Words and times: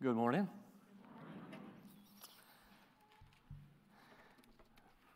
Good 0.00 0.14
morning. 0.14 0.46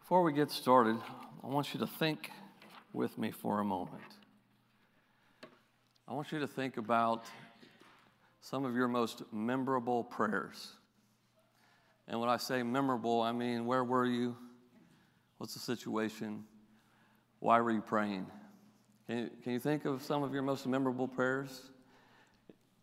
Before 0.00 0.24
we 0.24 0.32
get 0.32 0.50
started, 0.50 0.96
I 1.44 1.46
want 1.46 1.72
you 1.72 1.78
to 1.78 1.86
think 1.86 2.32
with 2.92 3.16
me 3.16 3.30
for 3.30 3.60
a 3.60 3.64
moment. 3.64 4.02
I 6.08 6.14
want 6.14 6.32
you 6.32 6.40
to 6.40 6.48
think 6.48 6.78
about 6.78 7.26
some 8.40 8.64
of 8.64 8.74
your 8.74 8.88
most 8.88 9.22
memorable 9.32 10.02
prayers. 10.02 10.72
And 12.08 12.18
when 12.18 12.28
I 12.28 12.36
say 12.36 12.64
memorable, 12.64 13.20
I 13.20 13.30
mean 13.30 13.66
where 13.66 13.84
were 13.84 14.06
you? 14.06 14.36
What's 15.38 15.54
the 15.54 15.60
situation? 15.60 16.42
Why 17.38 17.60
were 17.60 17.70
you 17.70 17.82
praying? 17.82 18.26
Can 19.06 19.18
you, 19.18 19.30
can 19.44 19.52
you 19.52 19.60
think 19.60 19.84
of 19.84 20.02
some 20.02 20.24
of 20.24 20.34
your 20.34 20.42
most 20.42 20.66
memorable 20.66 21.06
prayers? 21.06 21.70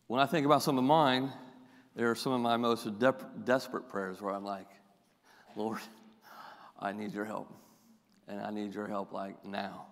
When 0.08 0.22
I 0.22 0.26
think 0.26 0.46
about 0.46 0.64
some 0.64 0.78
of 0.78 0.86
mine, 0.86 1.34
there 2.00 2.10
are 2.10 2.16
some 2.16 2.32
of 2.32 2.40
my 2.40 2.56
most 2.56 2.98
de- 2.98 3.14
desperate 3.44 3.90
prayers 3.90 4.22
where 4.22 4.34
I'm 4.34 4.46
like, 4.46 4.70
Lord, 5.58 5.82
I 6.80 6.94
need 6.94 7.14
your 7.14 7.26
help. 7.26 7.54
And 8.30 8.40
I 8.40 8.52
need 8.52 8.74
your 8.74 8.88
help 8.88 9.12
like 9.12 9.44
now. 9.44 9.88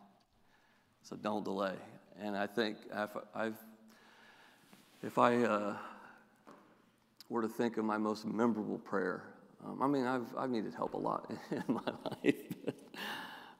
So 1.01 1.17
don't 1.17 1.43
delay. 1.43 1.75
And 2.17 2.37
I 2.37 2.47
think 2.47 2.77
I've, 2.95 3.09
I've 3.35 3.57
if 5.03 5.17
I 5.17 5.43
uh, 5.43 5.75
were 7.27 7.41
to 7.41 7.49
think 7.49 7.75
of 7.75 7.83
my 7.83 7.97
most 7.97 8.25
memorable 8.25 8.77
prayer, 8.77 9.23
um, 9.65 9.81
I 9.81 9.87
mean, 9.87 10.05
I've, 10.05 10.33
I've 10.37 10.49
needed 10.49 10.73
help 10.73 10.93
a 10.93 10.97
lot 10.97 11.29
in 11.51 11.63
my 11.67 11.91
life. 12.23 12.35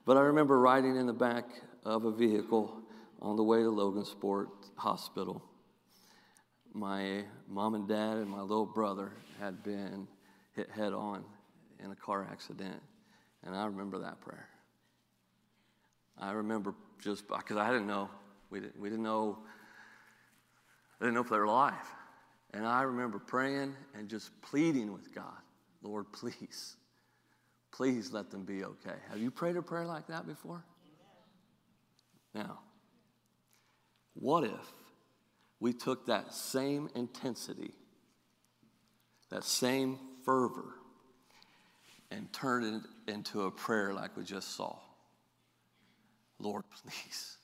but 0.06 0.16
I 0.16 0.22
remember 0.22 0.58
riding 0.58 0.96
in 0.96 1.06
the 1.06 1.12
back 1.12 1.50
of 1.84 2.06
a 2.06 2.12
vehicle 2.14 2.82
on 3.22 3.36
the 3.36 3.44
way 3.44 3.58
to 3.58 3.70
Logansport 3.70 4.48
Hospital. 4.78 5.44
My 6.74 7.24
mom 7.48 7.76
and 7.76 7.88
dad 7.88 8.18
and 8.18 8.30
my 8.30 8.42
little 8.42 8.66
brother 8.66 9.12
had 9.40 9.64
been 9.64 10.08
hit 10.54 10.70
head 10.70 10.94
on 10.94 11.24
in 11.84 11.92
a 11.92 11.96
car 11.96 12.28
accident. 12.30 12.82
And 13.44 13.56
I 13.56 13.66
remember 13.66 14.00
that 14.00 14.20
prayer. 14.22 14.48
I 16.18 16.32
remember 16.32 16.74
just 17.00 17.28
because 17.28 17.58
I 17.58 17.72
didn't 17.72 17.88
know. 17.88 18.10
We 18.50 18.60
didn't, 18.60 18.80
we 18.80 18.90
didn't 18.90 19.04
know. 19.04 19.38
I 21.00 21.06
didn't 21.06 21.16
know 21.16 21.22
if 21.22 21.30
they 21.30 21.38
were 21.38 21.44
alive. 21.44 21.74
And 22.54 22.66
I 22.66 22.84
remember 22.84 23.20
praying 23.20 23.76
and 23.94 24.10
just 24.10 24.30
pleading 24.42 24.92
with 24.94 25.14
God, 25.14 25.38
Lord, 25.84 26.12
please, 26.12 26.76
please 27.72 28.12
let 28.12 28.32
them 28.32 28.44
be 28.46 28.64
okay. 28.64 28.96
Have 29.10 29.20
you 29.20 29.30
prayed 29.30 29.58
a 29.58 29.62
prayer 29.62 29.86
like 29.86 30.08
that 30.08 30.26
before? 30.26 30.64
Now, 32.34 32.60
what 34.14 34.44
if 34.44 34.74
we 35.60 35.74
took 35.74 36.06
that 36.08 36.34
same 36.34 36.90
intensity, 36.96 37.72
that 39.30 39.44
same 39.44 39.98
fervor, 40.24 40.76
and 42.12 42.32
turned 42.32 42.84
it 43.08 43.12
into 43.12 43.44
a 43.44 43.52
prayer 43.52 43.94
like 43.94 44.16
we 44.16 44.24
just 44.24 44.56
saw? 44.56 44.78
Lord, 46.40 46.64
please 46.84 47.38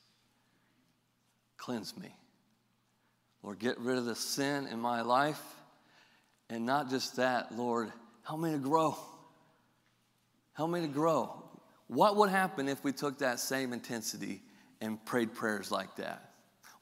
cleanse 1.57 1.97
me. 1.97 2.15
Lord, 3.41 3.59
get 3.59 3.77
rid 3.79 3.97
of 3.97 4.05
the 4.05 4.15
sin 4.15 4.67
in 4.67 4.79
my 4.79 5.01
life. 5.01 5.41
And 6.49 6.65
not 6.65 6.89
just 6.89 7.17
that, 7.17 7.55
Lord, 7.55 7.91
help 8.23 8.39
me 8.39 8.51
to 8.51 8.57
grow. 8.57 8.97
Help 10.53 10.69
me 10.69 10.81
to 10.81 10.87
grow. 10.87 11.43
What 11.87 12.15
would 12.17 12.29
happen 12.29 12.69
if 12.69 12.83
we 12.83 12.91
took 12.91 13.19
that 13.19 13.39
same 13.39 13.73
intensity 13.73 14.41
and 14.81 15.03
prayed 15.05 15.33
prayers 15.33 15.71
like 15.71 15.95
that? 15.97 16.32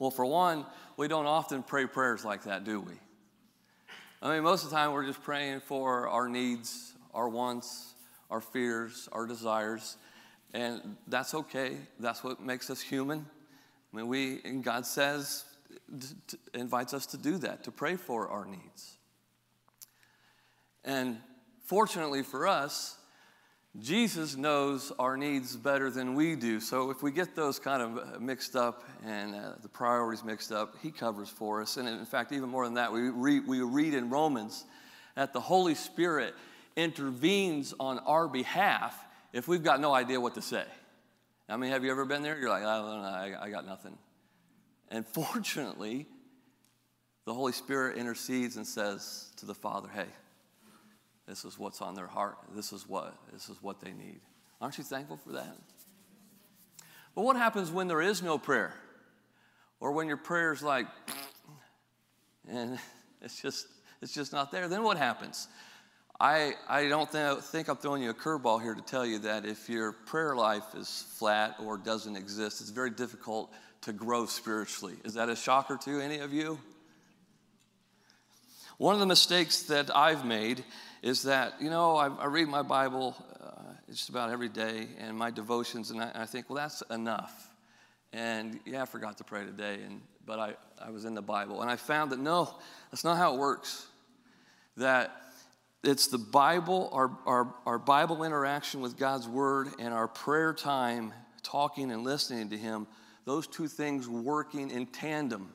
Well, 0.02 0.10
for 0.10 0.26
one, 0.26 0.66
we 0.98 1.08
don't 1.08 1.28
often 1.28 1.62
pray 1.62 1.86
prayers 1.86 2.26
like 2.26 2.46
that, 2.46 2.64
do 2.64 2.80
we? 2.80 2.94
I 4.20 4.34
mean, 4.34 4.42
most 4.42 4.64
of 4.64 4.72
the 4.72 4.76
time 4.76 4.94
we're 4.94 5.06
just 5.06 5.22
praying 5.22 5.60
for 5.60 6.10
our 6.10 6.28
needs, 6.28 6.96
our 7.14 7.30
wants, 7.30 7.94
our 8.32 8.42
fears, 8.42 9.08
our 9.12 9.28
desires. 9.28 9.98
And 10.56 10.98
that's 11.06 11.36
okay. 11.36 11.78
That's 12.00 12.24
what 12.24 12.42
makes 12.42 12.72
us 12.72 12.82
human. 12.82 13.28
I 13.94 13.96
mean, 13.96 14.08
we, 14.08 14.42
and 14.44 14.64
God 14.64 14.88
says, 14.88 15.46
invites 16.56 16.96
us 16.96 17.06
to 17.06 17.18
do 17.18 17.38
that, 17.38 17.64
to 17.66 17.72
pray 17.72 17.96
for 17.96 18.28
our 18.28 18.46
needs. 18.46 18.98
And 20.84 21.20
fortunately 21.66 22.24
for 22.24 22.48
us, 22.48 22.98
Jesus 23.80 24.36
knows 24.36 24.92
our 25.00 25.16
needs 25.16 25.56
better 25.56 25.90
than 25.90 26.14
we 26.14 26.36
do. 26.36 26.60
So 26.60 26.92
if 26.92 27.02
we 27.02 27.12
get 27.12 27.36
those 27.36 27.58
kind 27.58 27.82
of 27.82 28.22
mixed 28.22 28.56
up 28.56 28.84
and 29.06 29.34
uh, 29.34 29.54
the 29.62 29.70
priorities 29.70 30.26
mixed 30.26 30.52
up, 30.52 30.76
He 30.82 30.92
covers 30.92 31.30
for 31.30 31.62
us. 31.62 31.78
And 31.78 31.88
in 31.88 32.06
fact, 32.06 32.34
even 32.34 32.50
more 32.50 32.66
than 32.66 32.74
that, 32.74 32.92
we 32.92 33.10
read, 33.10 33.48
we 33.48 33.62
read 33.62 33.94
in 33.94 34.10
Romans 34.10 34.66
that 35.16 35.32
the 35.32 35.40
Holy 35.40 35.76
Spirit 35.76 36.36
intervenes 36.76 37.74
on 37.80 38.00
our 38.00 38.28
behalf 38.28 38.98
if 39.32 39.48
we've 39.48 39.64
got 39.64 39.80
no 39.80 39.94
idea 39.94 40.20
what 40.20 40.36
to 40.36 40.42
say. 40.42 40.66
I 41.48 41.58
mean, 41.58 41.72
have 41.72 41.84
you 41.84 41.92
ever 41.92 42.06
been 42.06 42.24
there? 42.24 42.38
You're 42.38 42.50
like, 42.50 42.64
I 42.64 42.78
don't 42.78 43.02
know, 43.02 43.08
I, 43.08 43.46
I 43.46 43.50
got 43.50 43.66
nothing. 43.66 43.98
And 44.90 45.08
fortunately, 45.08 46.08
the 47.26 47.34
Holy 47.34 47.54
Spirit 47.54 47.98
intercedes 47.98 48.58
and 48.58 48.68
says 48.68 49.32
to 49.38 49.46
the 49.46 49.56
Father, 49.56 49.88
hey, 49.94 50.08
this 51.28 51.46
is 51.46 51.58
what's 51.58 51.82
on 51.82 51.96
their 51.96 52.08
heart. 52.08 52.38
This 52.56 52.74
is 52.74 52.88
what, 52.88 53.16
this 53.32 53.50
is 53.50 53.58
what 53.62 53.80
they 53.80 53.92
need. 53.92 54.20
Aren't 54.60 54.78
you 54.78 54.84
thankful 54.84 55.18
for 55.18 55.34
that? 55.34 55.58
But 57.16 57.24
what 57.24 57.36
happens 57.36 57.72
when 57.72 57.88
there 57.88 58.02
is 58.02 58.22
no 58.22 58.38
prayer? 58.38 58.74
Or 59.80 59.92
when 59.92 60.08
your 60.08 60.18
prayer's 60.18 60.62
like, 60.62 60.88
and 62.50 62.80
it's 63.22 63.42
just, 63.42 63.68
it's 64.02 64.14
just 64.14 64.32
not 64.32 64.52
there, 64.52 64.68
then 64.68 64.84
what 64.84 64.98
happens? 64.98 65.48
I, 66.20 66.54
I 66.70 66.88
don't 66.88 67.12
th- 67.12 67.40
think 67.40 67.68
I'm 67.68 67.78
throwing 67.78 68.04
you 68.04 68.12
a 68.12 68.14
curveball 68.14 68.62
here 68.62 68.76
to 68.76 68.82
tell 68.82 69.06
you 69.06 69.18
that 69.20 69.44
if 69.44 69.68
your 69.68 69.92
prayer 69.92 70.36
life 70.36 70.76
is 70.76 71.08
flat 71.18 71.56
or 71.60 71.78
doesn't 71.80 72.16
exist, 72.16 72.62
it's 72.62 72.70
very 72.70 72.92
difficult 72.92 73.52
to 73.82 73.92
grow 73.92 74.28
spiritually. 74.28 74.94
Is 75.04 75.16
that 75.16 75.30
a 75.30 75.36
shocker 75.36 75.78
to 75.78 76.00
any 76.00 76.20
of 76.20 76.32
you? 76.32 76.60
One 78.78 78.94
of 78.94 79.00
the 79.00 79.08
mistakes 79.08 79.64
that 79.64 79.96
I've 79.96 80.24
made 80.24 80.64
is 81.02 81.24
that, 81.24 81.54
you 81.60 81.70
know, 81.70 81.96
I, 81.96 82.08
I 82.08 82.26
read 82.26 82.48
my 82.48 82.62
Bible 82.62 83.16
uh, 83.44 83.74
just 83.90 84.10
about 84.10 84.30
every 84.30 84.50
day 84.50 84.88
and 85.00 85.18
my 85.18 85.32
devotions, 85.32 85.92
and 85.92 86.02
I, 86.02 86.12
I, 86.14 86.26
think, 86.26 86.50
well, 86.50 86.58
that's 86.58 86.84
enough. 86.92 87.50
And 88.14 88.60
yeah, 88.66 88.84
I 88.84 88.86
forgot 88.86 89.18
to 89.18 89.24
pray 89.24 89.44
today, 89.44 89.80
and, 89.86 90.02
but 90.26 90.40
I, 90.40 90.54
I 90.80 90.92
was 90.92 91.06
in 91.06 91.16
the 91.16 91.22
Bible. 91.22 91.62
And 91.62 91.72
I 91.72 91.76
found 91.76 92.12
that 92.12 92.20
no, 92.20 92.54
that's 92.92 93.04
not 93.04 93.18
how 93.18 93.34
it 93.34 93.40
works. 93.40 93.88
That 94.78 95.12
it's 95.84 96.08
the 96.08 96.20
Bible, 96.20 96.90
our, 96.94 97.18
our, 97.26 97.56
our 97.66 97.80
Bible 97.80 98.24
interaction 98.24 98.82
with 98.82 98.98
God's 98.98 99.28
Word, 99.28 99.70
and 99.80 99.94
our 99.94 100.08
prayer 100.08 100.54
time, 100.54 101.14
talking 101.42 101.92
and 101.92 102.04
listening 102.04 102.50
to 102.50 102.58
Him, 102.58 102.86
those 103.26 103.48
two 103.48 103.68
things 103.68 104.08
working 104.08 104.70
in 104.70 104.86
tandem 104.86 105.52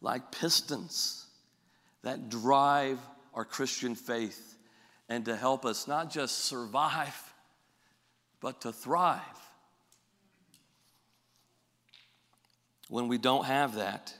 like 0.00 0.32
pistons 0.32 1.26
that 2.02 2.28
drive 2.28 2.98
our 3.34 3.44
Christian 3.44 3.94
faith 3.94 4.55
and 5.08 5.24
to 5.24 5.36
help 5.36 5.64
us 5.64 5.86
not 5.86 6.10
just 6.10 6.44
survive, 6.44 7.32
but 8.40 8.60
to 8.62 8.72
thrive. 8.72 9.20
When 12.88 13.08
we 13.08 13.18
don't 13.18 13.44
have 13.44 13.76
that, 13.76 14.14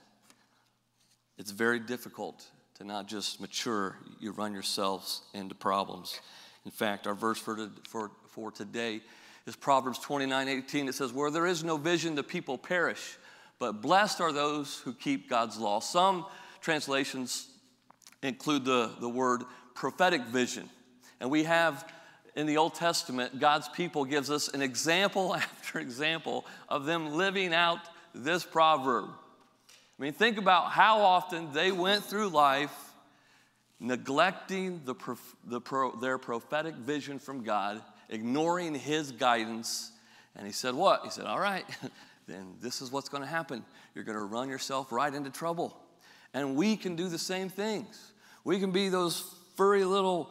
it's 1.39 1.51
very 1.51 1.79
difficult 1.79 2.45
to 2.77 2.85
not 2.85 3.07
just 3.07 3.41
mature, 3.41 3.97
you 4.21 4.33
run 4.33 4.53
yourselves 4.53 5.23
into 5.35 5.55
problems. 5.55 6.21
In 6.65 6.71
fact, 6.71 7.07
our 7.07 7.15
verse 7.15 7.39
for, 7.39 7.71
for, 7.89 8.11
for 8.29 8.51
today 8.51 9.01
is 9.47 9.55
Proverbs 9.57 9.99
29 10.01 10.49
18. 10.49 10.89
It 10.89 10.95
says, 10.95 11.13
Where 11.13 11.31
there 11.31 11.47
is 11.47 11.63
no 11.63 11.77
vision, 11.77 12.15
the 12.15 12.23
people 12.23 12.59
perish, 12.59 13.17
but 13.59 13.81
blessed 13.81 14.21
are 14.21 14.33
those 14.33 14.79
who 14.81 14.93
keep 14.93 15.31
God's 15.31 15.59
law. 15.59 15.81
Some 15.81 16.27
translations 16.61 17.49
include 18.23 18.65
the, 18.65 18.91
the 19.01 19.09
word 19.09 19.45
prophetic 19.75 20.23
vision. 20.23 20.69
And 21.21 21.31
we 21.31 21.45
have 21.45 21.91
in 22.35 22.47
the 22.47 22.59
Old 22.59 22.75
Testament, 22.75 23.41
God's 23.41 23.69
people 23.69 24.05
gives 24.05 24.31
us 24.31 24.49
an 24.49 24.61
example 24.61 25.35
after 25.35 25.79
example 25.79 26.45
of 26.69 26.85
them 26.85 27.15
living 27.15 27.55
out 27.55 27.81
this 28.15 28.45
proverb. 28.45 29.09
I 29.99 30.03
mean, 30.03 30.13
think 30.13 30.37
about 30.37 30.71
how 30.71 31.01
often 31.01 31.53
they 31.53 31.73
went 31.73 32.05
through 32.05 32.29
life 32.29 32.75
neglecting 33.81 34.83
the, 34.85 34.95
the 35.47 35.61
pro, 35.61 35.97
their 35.97 36.19
prophetic 36.19 36.75
vision 36.75 37.19
from 37.19 37.43
God, 37.43 37.83
ignoring 38.11 38.75
His 38.75 39.13
guidance. 39.13 39.93
And 40.35 40.47
He 40.47 40.53
said, 40.53 40.75
What? 40.75 41.03
He 41.05 41.11
said, 41.11 41.25
All 41.25 41.41
right, 41.41 41.65
then 42.29 42.55
this 42.61 42.83
is 42.83 42.93
what's 42.93 43.09
going 43.09 43.23
to 43.23 43.29
happen. 43.29 43.65
You're 43.95 44.05
going 44.05 44.19
to 44.19 44.25
run 44.25 44.51
yourself 44.51 44.93
right 44.93 45.13
into 45.13 45.31
trouble. 45.31 45.79
And 46.35 46.57
we 46.57 46.77
can 46.77 46.97
do 46.97 47.09
the 47.09 47.19
same 47.19 47.49
things. 47.49 48.13
We 48.45 48.61
can 48.61 48.71
be 48.71 48.91
those 48.91 49.35
furry 49.57 49.85
little 49.85 50.31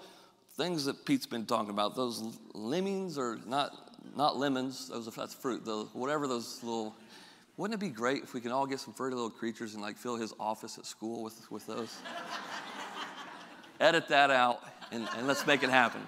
things 0.58 0.86
that 0.86 1.06
Pete's 1.06 1.26
been 1.26 1.46
talking 1.46 1.70
about, 1.70 1.96
those 1.96 2.24
lemmings 2.54 3.18
or 3.18 3.40
not, 3.46 3.72
not 4.16 4.38
lemons, 4.38 4.90
those, 4.90 5.14
that's 5.14 5.34
fruit, 5.34 5.66
the, 5.66 5.86
whatever 5.94 6.28
those 6.28 6.64
little 6.64 6.96
wouldn't 7.58 7.82
it 7.82 7.86
be 7.86 7.90
great 7.90 8.22
if 8.22 8.34
we 8.34 8.42
could 8.42 8.52
all 8.52 8.66
get 8.66 8.82
some 8.82 8.94
furry 8.94 9.12
little 9.14 9.30
creatures 9.30 9.76
and 9.76 9.82
like 9.82 9.98
fill 9.98 10.18
his 10.18 10.34
office 10.40 10.78
at 10.78 10.86
school 10.86 11.24
with, 11.24 11.50
with 11.50 11.66
those? 11.66 11.98
edit 13.80 14.08
that 14.10 14.32
out 14.32 14.62
and, 14.92 15.08
and 15.18 15.28
let's 15.28 15.46
make 15.48 15.64
it 15.64 15.70
happen. 15.70 16.02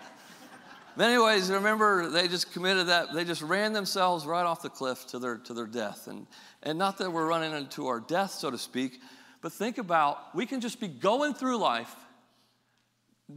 But 0.95 1.05
anyways, 1.09 1.51
remember 1.51 2.09
they 2.09 2.27
just 2.27 2.51
committed 2.51 2.87
that, 2.87 3.13
they 3.13 3.23
just 3.23 3.41
ran 3.41 3.71
themselves 3.71 4.25
right 4.25 4.45
off 4.45 4.61
the 4.61 4.69
cliff 4.69 5.05
to 5.07 5.19
their, 5.19 5.37
to 5.37 5.53
their 5.53 5.67
death. 5.67 6.07
And, 6.07 6.25
and 6.63 6.77
not 6.77 6.97
that 6.97 7.11
we're 7.11 7.27
running 7.27 7.53
into 7.53 7.87
our 7.87 7.99
death, 7.99 8.31
so 8.31 8.49
to 8.49 8.57
speak, 8.57 8.99
but 9.41 9.53
think 9.53 9.77
about 9.77 10.35
we 10.35 10.45
can 10.45 10.59
just 10.59 10.79
be 10.79 10.87
going 10.87 11.33
through 11.33 11.57
life, 11.57 11.95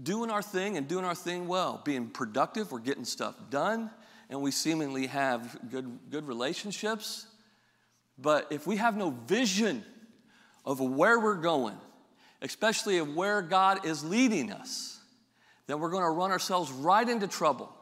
doing 0.02 0.30
our 0.30 0.42
thing 0.42 0.76
and 0.76 0.86
doing 0.86 1.04
our 1.04 1.14
thing 1.14 1.48
well, 1.48 1.80
being 1.84 2.08
productive, 2.08 2.70
we're 2.70 2.78
getting 2.78 3.04
stuff 3.04 3.34
done, 3.50 3.90
and 4.28 4.40
we 4.40 4.50
seemingly 4.50 5.06
have 5.08 5.58
good, 5.70 5.98
good 6.10 6.26
relationships. 6.26 7.26
But 8.18 8.46
if 8.50 8.66
we 8.66 8.76
have 8.76 8.96
no 8.96 9.10
vision 9.10 9.84
of 10.64 10.80
where 10.80 11.18
we're 11.18 11.40
going, 11.40 11.76
especially 12.42 12.98
of 12.98 13.14
where 13.14 13.42
God 13.42 13.84
is 13.84 14.04
leading 14.04 14.52
us, 14.52 15.00
then 15.66 15.80
we're 15.80 15.90
going 15.90 16.04
to 16.04 16.10
run 16.10 16.30
ourselves 16.30 16.70
right 16.70 17.08
into 17.08 17.26
trouble. 17.26 17.72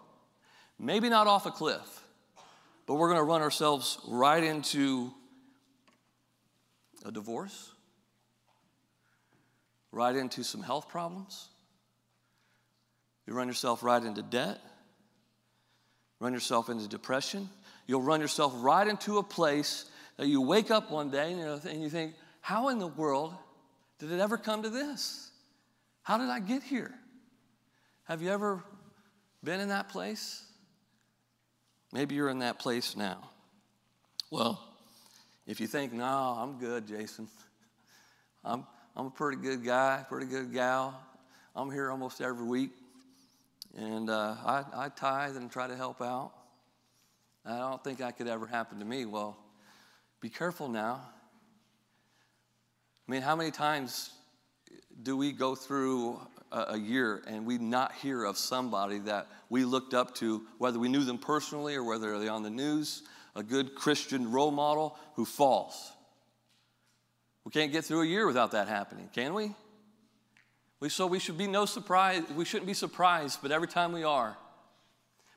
Maybe 0.78 1.08
not 1.08 1.26
off 1.26 1.46
a 1.46 1.50
cliff, 1.50 2.02
but 2.86 2.94
we're 2.94 3.08
going 3.08 3.18
to 3.18 3.24
run 3.24 3.42
ourselves 3.42 3.98
right 4.06 4.42
into 4.42 5.12
a 7.04 7.12
divorce, 7.12 7.72
right 9.92 10.14
into 10.14 10.44
some 10.44 10.62
health 10.62 10.88
problems. 10.88 11.48
You 13.28 13.34
run 13.34 13.46
yourself 13.46 13.82
right 13.82 14.02
into 14.02 14.22
debt, 14.22 14.58
run 16.18 16.32
yourself 16.32 16.70
into 16.70 16.88
depression. 16.88 17.50
You'll 17.86 18.00
run 18.00 18.22
yourself 18.22 18.54
right 18.56 18.88
into 18.88 19.18
a 19.18 19.22
place 19.22 19.84
that 20.16 20.28
you 20.28 20.40
wake 20.40 20.70
up 20.70 20.90
one 20.90 21.10
day 21.10 21.34
and 21.34 21.82
you 21.82 21.90
think, 21.90 22.14
how 22.40 22.70
in 22.70 22.78
the 22.78 22.86
world 22.86 23.34
did 23.98 24.12
it 24.12 24.18
ever 24.18 24.38
come 24.38 24.62
to 24.62 24.70
this? 24.70 25.30
How 26.04 26.16
did 26.16 26.30
I 26.30 26.40
get 26.40 26.62
here? 26.62 26.94
Have 28.04 28.22
you 28.22 28.30
ever 28.30 28.64
been 29.44 29.60
in 29.60 29.68
that 29.68 29.90
place? 29.90 30.42
Maybe 31.92 32.14
you're 32.14 32.30
in 32.30 32.38
that 32.38 32.58
place 32.58 32.96
now. 32.96 33.28
Well, 34.30 34.58
if 35.46 35.60
you 35.60 35.66
think, 35.66 35.92
no, 35.92 36.06
I'm 36.06 36.58
good, 36.58 36.88
Jason. 36.88 37.28
I'm, 38.42 38.64
I'm 38.96 39.08
a 39.08 39.10
pretty 39.10 39.36
good 39.36 39.62
guy, 39.62 40.02
pretty 40.08 40.28
good 40.28 40.50
gal. 40.50 40.98
I'm 41.54 41.70
here 41.70 41.90
almost 41.90 42.22
every 42.22 42.46
week. 42.46 42.70
And 43.76 44.10
uh, 44.10 44.36
I, 44.44 44.64
I 44.74 44.88
tithe 44.88 45.36
and 45.36 45.50
try 45.50 45.66
to 45.66 45.76
help 45.76 46.00
out. 46.00 46.32
I 47.44 47.58
don't 47.58 47.82
think 47.82 47.98
that 47.98 48.18
could 48.18 48.28
ever 48.28 48.46
happen 48.46 48.78
to 48.78 48.84
me. 48.84 49.04
Well, 49.04 49.36
be 50.20 50.28
careful 50.28 50.68
now. 50.68 51.00
I 53.06 53.10
mean, 53.10 53.22
how 53.22 53.36
many 53.36 53.50
times 53.50 54.10
do 55.02 55.16
we 55.16 55.32
go 55.32 55.54
through 55.54 56.20
a, 56.52 56.74
a 56.74 56.76
year 56.76 57.22
and 57.26 57.46
we 57.46 57.58
not 57.58 57.92
hear 57.92 58.24
of 58.24 58.36
somebody 58.36 58.98
that 59.00 59.28
we 59.48 59.64
looked 59.64 59.94
up 59.94 60.14
to, 60.16 60.42
whether 60.58 60.78
we 60.78 60.88
knew 60.88 61.04
them 61.04 61.18
personally 61.18 61.74
or 61.74 61.84
whether 61.84 62.18
they're 62.18 62.32
on 62.32 62.42
the 62.42 62.50
news, 62.50 63.02
a 63.34 63.42
good 63.42 63.74
Christian 63.74 64.30
role 64.30 64.50
model 64.50 64.96
who 65.14 65.24
falls? 65.24 65.92
We 67.44 67.52
can't 67.52 67.72
get 67.72 67.84
through 67.84 68.02
a 68.02 68.06
year 68.06 68.26
without 68.26 68.50
that 68.52 68.68
happening, 68.68 69.08
can 69.14 69.32
we? 69.32 69.54
We, 70.80 70.88
so 70.88 71.06
we 71.06 71.18
should 71.18 71.36
be 71.36 71.46
no 71.46 71.64
surprise, 71.64 72.22
we 72.34 72.44
shouldn't 72.44 72.66
be 72.66 72.74
surprised, 72.74 73.40
but 73.42 73.50
every 73.50 73.68
time 73.68 73.92
we 73.92 74.04
are. 74.04 74.36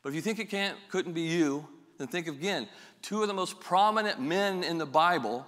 But 0.03 0.09
if 0.09 0.15
you 0.15 0.21
think 0.21 0.39
it 0.39 0.49
can't, 0.49 0.77
couldn't 0.89 1.13
be 1.13 1.21
you, 1.21 1.67
then 1.97 2.07
think 2.07 2.27
again. 2.27 2.67
Two 3.01 3.21
of 3.21 3.27
the 3.27 3.33
most 3.33 3.59
prominent 3.59 4.19
men 4.19 4.63
in 4.63 4.77
the 4.77 4.85
Bible, 4.85 5.45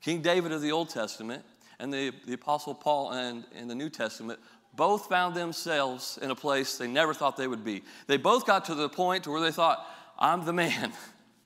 King 0.00 0.22
David 0.22 0.52
of 0.52 0.62
the 0.62 0.72
Old 0.72 0.88
Testament 0.88 1.44
and 1.78 1.92
the, 1.92 2.12
the 2.26 2.34
Apostle 2.34 2.74
Paul 2.74 3.12
and 3.12 3.44
in 3.54 3.68
the 3.68 3.74
New 3.74 3.90
Testament, 3.90 4.38
both 4.74 5.08
found 5.08 5.34
themselves 5.34 6.18
in 6.20 6.30
a 6.30 6.34
place 6.34 6.76
they 6.76 6.86
never 6.86 7.14
thought 7.14 7.36
they 7.36 7.48
would 7.48 7.64
be. 7.64 7.82
They 8.06 8.16
both 8.18 8.46
got 8.46 8.66
to 8.66 8.74
the 8.74 8.88
point 8.88 9.24
to 9.24 9.30
where 9.30 9.40
they 9.40 9.52
thought, 9.52 9.86
I'm 10.18 10.44
the 10.44 10.52
man. 10.52 10.92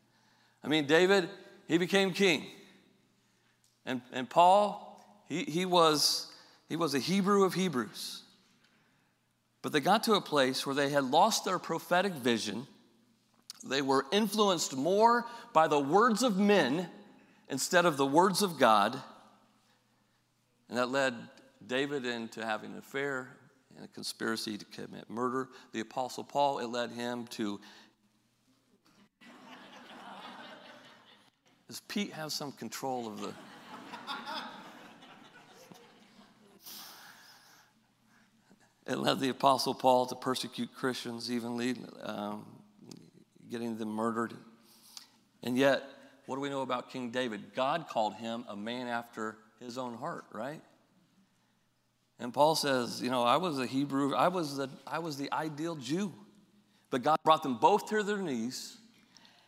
I 0.65 0.69
mean, 0.69 0.87
David, 0.87 1.29
he 1.67 1.79
became 1.79 2.13
king. 2.13 2.47
And, 3.87 4.03
and 4.13 4.29
Paul, 4.29 5.25
he, 5.29 5.45
he, 5.45 5.65
was, 5.65 6.30
he 6.71 6.77
was 6.77 6.95
a 6.95 7.01
Hebrew 7.01 7.43
of 7.43 7.53
Hebrews. 7.55 8.23
But 9.61 9.73
they 9.73 9.81
got 9.81 10.05
to 10.05 10.15
a 10.15 10.21
place 10.21 10.65
where 10.65 10.75
they 10.75 10.89
had 10.89 11.03
lost 11.05 11.45
their 11.45 11.59
prophetic 11.59 12.13
vision. 12.13 12.69
They 13.67 13.83
were 13.83 14.07
influenced 14.13 14.77
more 14.77 15.27
by 15.53 15.67
the 15.67 15.81
words 15.81 16.23
of 16.23 16.39
men 16.39 16.89
instead 17.49 17.87
of 17.87 17.97
the 17.97 18.07
words 18.07 18.41
of 18.41 18.57
God. 18.57 18.97
And 20.69 20.79
that 20.79 20.91
led 20.91 21.15
David 21.67 22.07
into 22.07 22.47
having 22.47 22.71
an 22.71 22.79
affair 22.79 23.37
and 23.75 23.85
a 23.85 23.89
conspiracy 23.89 24.57
to 24.57 24.65
commit 24.67 25.11
murder. 25.11 25.49
The 25.73 25.81
Apostle 25.81 26.23
Paul, 26.23 26.61
it 26.61 26.69
led 26.69 26.93
him 26.93 27.27
to. 27.31 27.61
Does 31.67 31.81
Pete 31.89 32.13
have 32.13 32.31
some 32.31 32.53
control 32.53 33.09
of 33.09 33.21
the. 33.21 33.35
It 38.91 38.99
led 38.99 39.21
the 39.21 39.29
Apostle 39.29 39.73
Paul 39.73 40.07
to 40.07 40.17
persecute 40.17 40.75
Christians, 40.75 41.31
even 41.31 41.57
lead, 41.57 41.79
um, 42.03 42.45
getting 43.49 43.77
them 43.79 43.91
murdered. 43.91 44.35
And 45.43 45.57
yet, 45.57 45.85
what 46.27 46.35
do 46.37 46.41
we 46.41 46.51
know 46.51 46.63
about 46.63 46.91
King 46.91 47.11
David? 47.11 47.55
God 47.55 47.87
called 47.89 48.15
him 48.15 48.45
a 48.49 48.57
man 48.57 48.89
after 48.89 49.37
his 49.61 49.79
own 49.79 49.97
heart, 49.97 50.25
right? 50.33 50.61
And 52.19 52.35
Paul 52.35 52.57
says, 52.57 53.01
you 53.01 53.11
know, 53.11 53.23
I 53.23 53.37
was 53.37 53.59
a 53.59 53.67
Hebrew, 53.67 54.15
I 54.15 54.29
was 54.29 54.57
the, 54.57 54.69
I 54.87 54.99
was 54.99 55.17
the 55.17 55.33
ideal 55.33 55.77
Jew. 55.77 56.13
But 56.91 57.03
God 57.03 57.19
brought 57.25 57.45
them 57.45 57.59
both 57.59 57.89
to 57.91 58.03
their 58.03 58.19
knees 58.19 58.77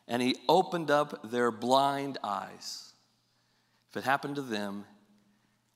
and 0.06 0.22
he 0.22 0.36
opened 0.48 0.90
up 0.90 1.30
their 1.30 1.50
blind 1.50 2.18
eyes. 2.22 2.92
If 3.90 3.96
it 3.96 4.04
happened 4.04 4.36
to 4.36 4.42
them, 4.42 4.84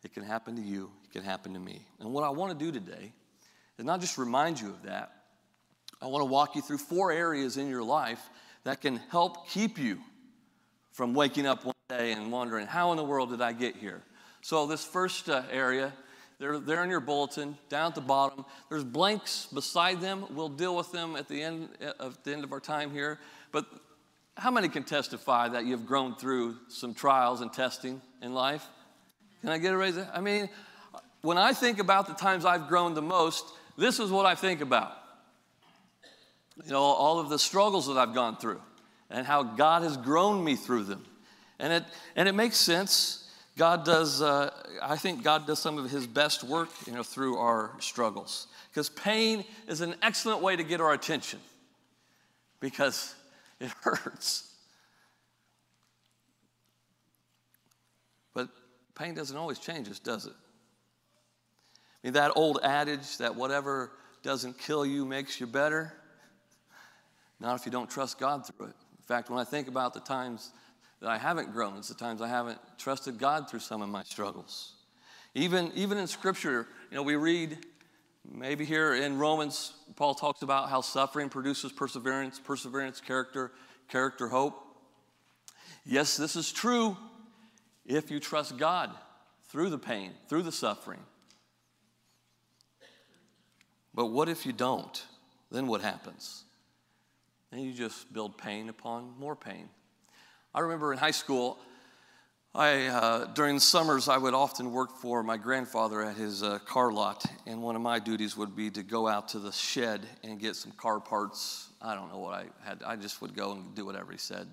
it 0.04 0.14
can 0.14 0.23
happen 0.23 0.54
to 0.54 0.62
you, 0.62 0.90
it 1.04 1.12
can 1.12 1.25
happen 1.25 1.52
to 1.54 1.58
me. 1.58 1.85
And 1.99 2.12
what 2.12 2.23
I 2.23 2.30
want 2.30 2.56
to 2.56 2.64
do 2.64 2.70
today 2.70 3.12
is 3.78 3.85
not 3.85 4.00
just 4.00 4.18
remind 4.18 4.61
you 4.61 4.68
of 4.68 4.83
that, 4.85 5.12
I 6.00 6.06
want 6.06 6.23
to 6.23 6.26
walk 6.26 6.56
you 6.56 6.62
through 6.62 6.78
four 6.78 7.11
areas 7.11 7.56
in 7.56 7.68
your 7.68 7.83
life 7.83 8.21
that 8.64 8.80
can 8.80 8.97
help 9.11 9.49
keep 9.49 9.78
you 9.78 9.99
from 10.92 11.14
waking 11.14 11.47
up 11.47 11.64
one 11.64 11.75
day 11.88 12.12
and 12.12 12.33
wondering, 12.33 12.66
how 12.66 12.90
in 12.90 12.97
the 12.97 13.04
world 13.04 13.30
did 13.30 13.40
I 13.40 13.52
get 13.52 13.76
here? 13.76 14.02
So, 14.40 14.66
this 14.66 14.85
first 14.85 15.28
uh, 15.28 15.42
area 15.50 15.92
they're 16.38 16.85
in 16.85 16.90
your 16.90 17.00
bulletin, 17.00 17.56
down 17.71 17.88
at 17.88 17.95
the 17.95 18.02
bottom. 18.02 18.45
There's 18.68 18.85
blanks 18.85 19.47
beside 19.47 20.02
them. 20.02 20.26
We'll 20.30 20.50
deal 20.50 20.76
with 20.76 20.92
them 20.92 21.16
at 21.16 21.28
the 21.28 21.42
end 21.42 21.71
of 21.99 22.23
the 22.25 22.33
end 22.33 22.45
of 22.45 22.52
our 22.52 22.61
time 22.61 22.90
here. 22.90 23.18
But 23.52 23.64
how 24.37 24.50
many 24.50 24.68
can 24.68 24.83
testify 24.83 25.49
that 25.49 25.64
you've 25.64 25.87
grown 25.87 26.14
through 26.14 26.56
some 26.68 26.92
trials 26.92 27.40
and 27.40 27.50
testing 27.50 28.02
in 28.21 28.35
life? 28.35 28.66
Can 29.40 29.49
I 29.49 29.56
get 29.56 29.73
a 29.73 29.78
raise? 29.78 29.99
I 30.12 30.21
mean, 30.21 30.50
when 31.23 31.38
I 31.38 31.54
think 31.54 31.78
about 31.78 32.06
the 32.06 32.14
times 32.14 32.45
I've 32.45 32.68
grown 32.68 32.92
the 32.92 33.02
most, 33.02 33.47
this 33.76 34.00
is 34.00 34.11
what 34.11 34.26
I 34.26 34.35
think 34.35 34.61
about. 34.61 34.92
You 36.64 36.73
know, 36.73 36.80
all 36.80 37.18
of 37.18 37.28
the 37.28 37.38
struggles 37.38 37.87
that 37.88 37.99
I've 37.99 38.14
gone 38.14 38.37
through 38.37 38.61
and 39.11 39.26
how 39.26 39.42
God 39.42 39.83
has 39.83 39.97
grown 39.97 40.42
me 40.42 40.56
through 40.56 40.85
them. 40.85 41.04
And 41.59 41.73
it, 41.73 41.85
and 42.14 42.28
it 42.28 42.35
makes 42.35 42.56
sense 42.56 43.26
God 43.56 43.87
does, 43.87 44.21
uh, 44.21 44.50
I 44.83 44.97
think 44.97 45.23
God 45.23 45.47
does 45.47 45.59
some 45.59 45.78
of 45.78 45.90
his 45.90 46.06
best 46.06 46.45
work, 46.45 46.68
you 46.87 46.92
know, 46.92 47.02
through 47.02 47.38
our 47.38 47.73
struggles. 47.80 48.49
Because 48.71 48.90
pain 48.90 49.45
is 49.66 49.80
an 49.80 49.95
excellent 50.02 50.42
way 50.42 50.56
to 50.56 50.62
get 50.62 50.80
our 50.83 50.92
attention 50.92 51.40
because 52.61 53.14
it 53.59 53.71
hurts. 53.80 54.52
But 58.35 58.50
pain 58.95 59.14
doesn't 59.14 59.37
always 59.37 59.59
change 59.59 59.88
us, 59.88 59.99
does 59.99 60.26
it? 60.26 60.35
That 62.12 62.32
old 62.36 62.60
adage 62.62 63.18
that 63.18 63.34
whatever 63.34 63.92
doesn't 64.22 64.58
kill 64.58 64.86
you 64.86 65.04
makes 65.04 65.40
you 65.40 65.46
better, 65.46 65.92
not 67.40 67.58
if 67.58 67.66
you 67.66 67.72
don't 67.72 67.90
trust 67.90 68.18
God 68.18 68.46
through 68.46 68.66
it. 68.66 68.76
In 68.98 69.04
fact, 69.06 69.28
when 69.28 69.38
I 69.38 69.44
think 69.44 69.68
about 69.68 69.92
the 69.92 70.00
times 70.00 70.52
that 71.00 71.10
I 71.10 71.18
haven't 71.18 71.52
grown. 71.52 71.76
It's 71.78 71.88
the 71.88 71.94
times 71.94 72.22
I 72.22 72.28
haven't 72.28 72.58
trusted 72.78 73.18
God 73.18 73.50
through 73.50 73.60
some 73.60 73.82
of 73.82 73.88
my 73.88 74.02
struggles. 74.02 74.72
Even, 75.34 75.70
even 75.75 75.98
in 75.98 76.06
Scripture, 76.06 76.66
you 76.90 76.96
know, 76.96 77.02
we 77.02 77.16
read 77.16 77.58
maybe 78.28 78.64
here 78.64 78.94
in 78.94 79.18
Romans, 79.18 79.75
Paul 79.96 80.14
talks 80.14 80.42
about 80.42 80.70
how 80.70 80.80
suffering 80.80 81.28
produces 81.28 81.72
perseverance, 81.72 82.40
perseverance, 82.40 83.00
character, 83.00 83.52
character, 83.88 84.28
hope. 84.28 84.62
Yes, 85.84 86.16
this 86.16 86.34
is 86.34 86.50
true 86.50 86.96
if 87.84 88.10
you 88.10 88.18
trust 88.18 88.56
God 88.56 88.90
through 89.48 89.70
the 89.70 89.78
pain, 89.78 90.12
through 90.28 90.42
the 90.42 90.52
suffering. 90.52 91.00
But 93.96 94.06
what 94.06 94.28
if 94.28 94.46
you 94.46 94.52
don't? 94.52 95.02
Then 95.50 95.66
what 95.66 95.80
happens? 95.80 96.44
Then 97.50 97.60
you 97.60 97.72
just 97.72 98.12
build 98.12 98.36
pain 98.36 98.68
upon 98.68 99.14
more 99.18 99.34
pain. 99.34 99.70
I 100.54 100.60
remember 100.60 100.92
in 100.92 100.98
high 100.98 101.12
school, 101.12 101.58
I, 102.54 102.86
uh, 102.86 103.24
during 103.32 103.54
the 103.54 103.60
summers, 103.60 104.08
I 104.08 104.18
would 104.18 104.34
often 104.34 104.72
work 104.72 104.98
for 104.98 105.22
my 105.22 105.36
grandfather 105.36 106.02
at 106.02 106.16
his 106.16 106.42
uh, 106.42 106.58
car 106.60 106.92
lot, 106.92 107.24
and 107.46 107.62
one 107.62 107.74
of 107.74 107.82
my 107.82 107.98
duties 107.98 108.36
would 108.36 108.54
be 108.54 108.70
to 108.70 108.82
go 108.82 109.08
out 109.08 109.28
to 109.30 109.38
the 109.38 109.52
shed 109.52 110.06
and 110.22 110.38
get 110.38 110.56
some 110.56 110.72
car 110.72 111.00
parts. 111.00 111.70
I 111.80 111.94
don't 111.94 112.10
know 112.10 112.18
what 112.18 112.34
I 112.34 112.44
had. 112.64 112.82
I 112.84 112.96
just 112.96 113.22
would 113.22 113.34
go 113.34 113.52
and 113.52 113.74
do 113.74 113.86
whatever 113.86 114.12
he 114.12 114.18
said. 114.18 114.46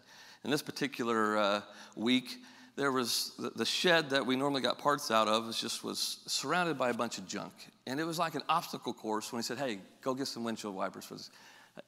In 0.43 0.51
this 0.51 0.61
particular 0.61 1.37
uh, 1.37 1.61
week, 1.95 2.37
there 2.75 2.91
was 2.91 3.33
the, 3.55 3.65
shed 3.65 4.09
that 4.09 4.25
we 4.25 4.35
normally 4.35 4.61
got 4.61 4.79
parts 4.79 5.11
out 5.11 5.27
of 5.27 5.45
was 5.45 5.59
just 5.59 5.83
was 5.83 6.19
surrounded 6.25 6.77
by 6.77 6.89
a 6.89 6.93
bunch 6.93 7.17
of 7.17 7.27
junk, 7.27 7.53
and 7.85 7.99
it 7.99 8.03
was 8.03 8.17
like 8.17 8.35
an 8.35 8.43
obstacle 8.49 8.93
course. 8.93 9.31
When 9.31 9.39
he 9.39 9.43
said, 9.43 9.57
"Hey, 9.57 9.79
go 10.01 10.13
get 10.13 10.27
some 10.27 10.43
windshield 10.43 10.75
wipers," 10.75 11.29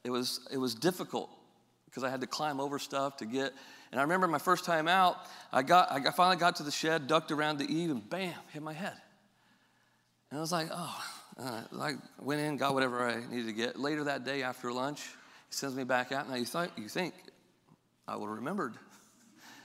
it 0.03 0.09
was 0.09 0.47
it 0.51 0.57
was 0.57 0.75
difficult 0.75 1.29
because 1.85 2.03
I 2.03 2.09
had 2.09 2.21
to 2.21 2.27
climb 2.27 2.59
over 2.59 2.77
stuff 2.77 3.17
to 3.17 3.25
get 3.25 3.53
and 3.95 4.01
I 4.01 4.03
remember 4.03 4.27
my 4.27 4.39
first 4.39 4.65
time 4.65 4.89
out, 4.89 5.17
I, 5.53 5.61
got, 5.61 5.89
I 5.89 6.11
finally 6.11 6.35
got 6.35 6.57
to 6.57 6.63
the 6.63 6.71
shed, 6.71 7.07
ducked 7.07 7.31
around 7.31 7.59
the 7.59 7.73
eave, 7.73 7.89
and 7.89 8.09
bam, 8.09 8.33
hit 8.51 8.61
my 8.61 8.73
head. 8.73 8.91
And 10.29 10.37
I 10.37 10.41
was 10.41 10.51
like, 10.51 10.67
oh, 10.69 11.03
uh, 11.39 11.61
I 11.79 11.93
went 12.19 12.41
in, 12.41 12.57
got 12.57 12.73
whatever 12.73 13.07
I 13.07 13.25
needed 13.25 13.47
to 13.47 13.53
get. 13.53 13.79
Later 13.79 14.03
that 14.03 14.25
day 14.25 14.43
after 14.43 14.69
lunch, 14.73 15.01
he 15.01 15.55
sends 15.55 15.77
me 15.77 15.85
back 15.85 16.11
out. 16.11 16.27
Now 16.27 16.35
you, 16.35 16.43
th- 16.43 16.71
you 16.75 16.89
think 16.89 17.13
I 18.05 18.17
would 18.17 18.27
have 18.27 18.35
remembered 18.35 18.73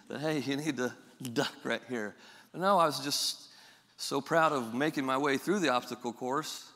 that, 0.06 0.20
hey, 0.20 0.38
you 0.38 0.56
need 0.58 0.76
to 0.76 0.94
duck 1.34 1.52
right 1.64 1.82
here. 1.88 2.14
But 2.52 2.60
no, 2.60 2.78
I 2.78 2.86
was 2.86 3.00
just 3.00 3.48
so 3.96 4.20
proud 4.20 4.52
of 4.52 4.74
making 4.74 5.04
my 5.04 5.18
way 5.18 5.36
through 5.36 5.60
the 5.60 5.68
obstacle 5.68 6.12
course. 6.12 6.66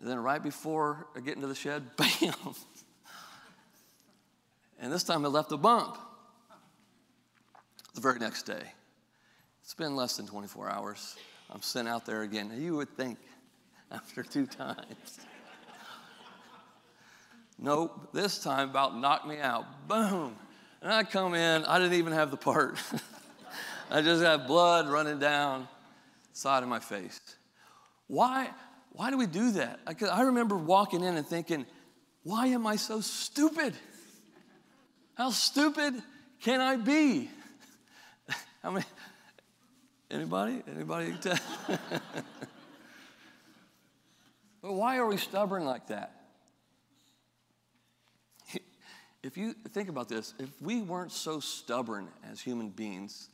And 0.00 0.08
then 0.08 0.18
right 0.18 0.42
before 0.42 1.06
I 1.16 1.20
get 1.20 1.36
into 1.36 1.48
the 1.48 1.54
shed, 1.54 1.84
bam. 1.96 2.34
and 4.80 4.92
this 4.92 5.02
time 5.04 5.24
I 5.24 5.28
left 5.28 5.52
a 5.52 5.56
bump 5.56 5.98
the 7.94 8.00
very 8.00 8.18
next 8.18 8.44
day. 8.44 8.62
It's 9.62 9.74
been 9.74 9.94
less 9.94 10.16
than 10.16 10.26
24 10.26 10.70
hours. 10.70 11.16
I'm 11.50 11.62
sent 11.62 11.86
out 11.86 12.06
there 12.06 12.22
again. 12.22 12.50
You 12.56 12.76
would 12.76 12.96
think 12.96 13.18
after 13.92 14.22
two 14.22 14.46
times. 14.46 15.20
nope, 17.58 18.12
this 18.12 18.42
time 18.42 18.70
about 18.70 18.96
knocked 18.96 19.26
me 19.26 19.38
out. 19.38 19.66
Boom. 19.88 20.36
And 20.80 20.92
I 20.92 21.04
come 21.04 21.34
in, 21.34 21.64
I 21.64 21.78
didn't 21.78 21.94
even 21.94 22.12
have 22.12 22.30
the 22.30 22.36
part. 22.36 22.78
I 23.92 24.00
just 24.00 24.22
had 24.22 24.46
blood 24.46 24.88
running 24.88 25.18
down 25.18 25.68
side 26.32 26.62
of 26.62 26.68
my 26.70 26.80
face. 26.80 27.20
Why, 28.06 28.48
why 28.92 29.10
do 29.10 29.18
we 29.18 29.26
do 29.26 29.50
that? 29.52 29.80
I, 29.86 29.94
I 30.06 30.22
remember 30.22 30.56
walking 30.56 31.04
in 31.04 31.18
and 31.18 31.26
thinking, 31.26 31.66
why 32.22 32.46
am 32.46 32.66
I 32.66 32.76
so 32.76 33.02
stupid? 33.02 33.74
How 35.14 35.28
stupid 35.28 35.92
can 36.40 36.62
I 36.62 36.76
be? 36.76 37.28
How 38.62 38.70
many? 38.70 38.86
Anybody? 40.10 40.62
Anybody? 40.74 41.14
but 44.62 44.72
why 44.72 44.96
are 44.96 45.06
we 45.06 45.18
stubborn 45.18 45.66
like 45.66 45.88
that? 45.88 46.16
If 49.22 49.36
you 49.36 49.52
think 49.52 49.90
about 49.90 50.08
this, 50.08 50.32
if 50.38 50.48
we 50.62 50.80
weren't 50.80 51.12
so 51.12 51.40
stubborn 51.40 52.08
as 52.30 52.40
human 52.40 52.70
beings, 52.70 53.28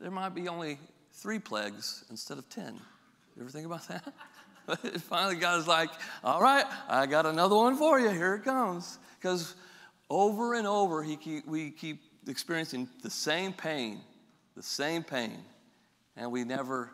there 0.00 0.10
might 0.10 0.34
be 0.34 0.48
only 0.48 0.78
three 1.12 1.38
plagues 1.38 2.04
instead 2.10 2.38
of 2.38 2.48
ten. 2.48 2.74
You 3.36 3.42
ever 3.42 3.50
think 3.50 3.66
about 3.66 3.86
that? 3.88 4.12
Finally, 5.02 5.36
God 5.36 5.60
is 5.60 5.66
like, 5.66 5.90
all 6.22 6.40
right, 6.40 6.64
I 6.88 7.06
got 7.06 7.26
another 7.26 7.56
one 7.56 7.76
for 7.76 8.00
you. 8.00 8.10
Here 8.10 8.34
it 8.34 8.44
comes. 8.44 8.98
Because 9.20 9.54
over 10.08 10.54
and 10.54 10.66
over, 10.66 11.02
he 11.02 11.16
keep, 11.16 11.46
we 11.46 11.70
keep 11.70 12.02
experiencing 12.26 12.88
the 13.02 13.10
same 13.10 13.52
pain 13.52 14.00
the 14.54 14.62
same 14.62 15.02
pain, 15.02 15.38
and 16.16 16.30
we 16.30 16.44
never, 16.44 16.90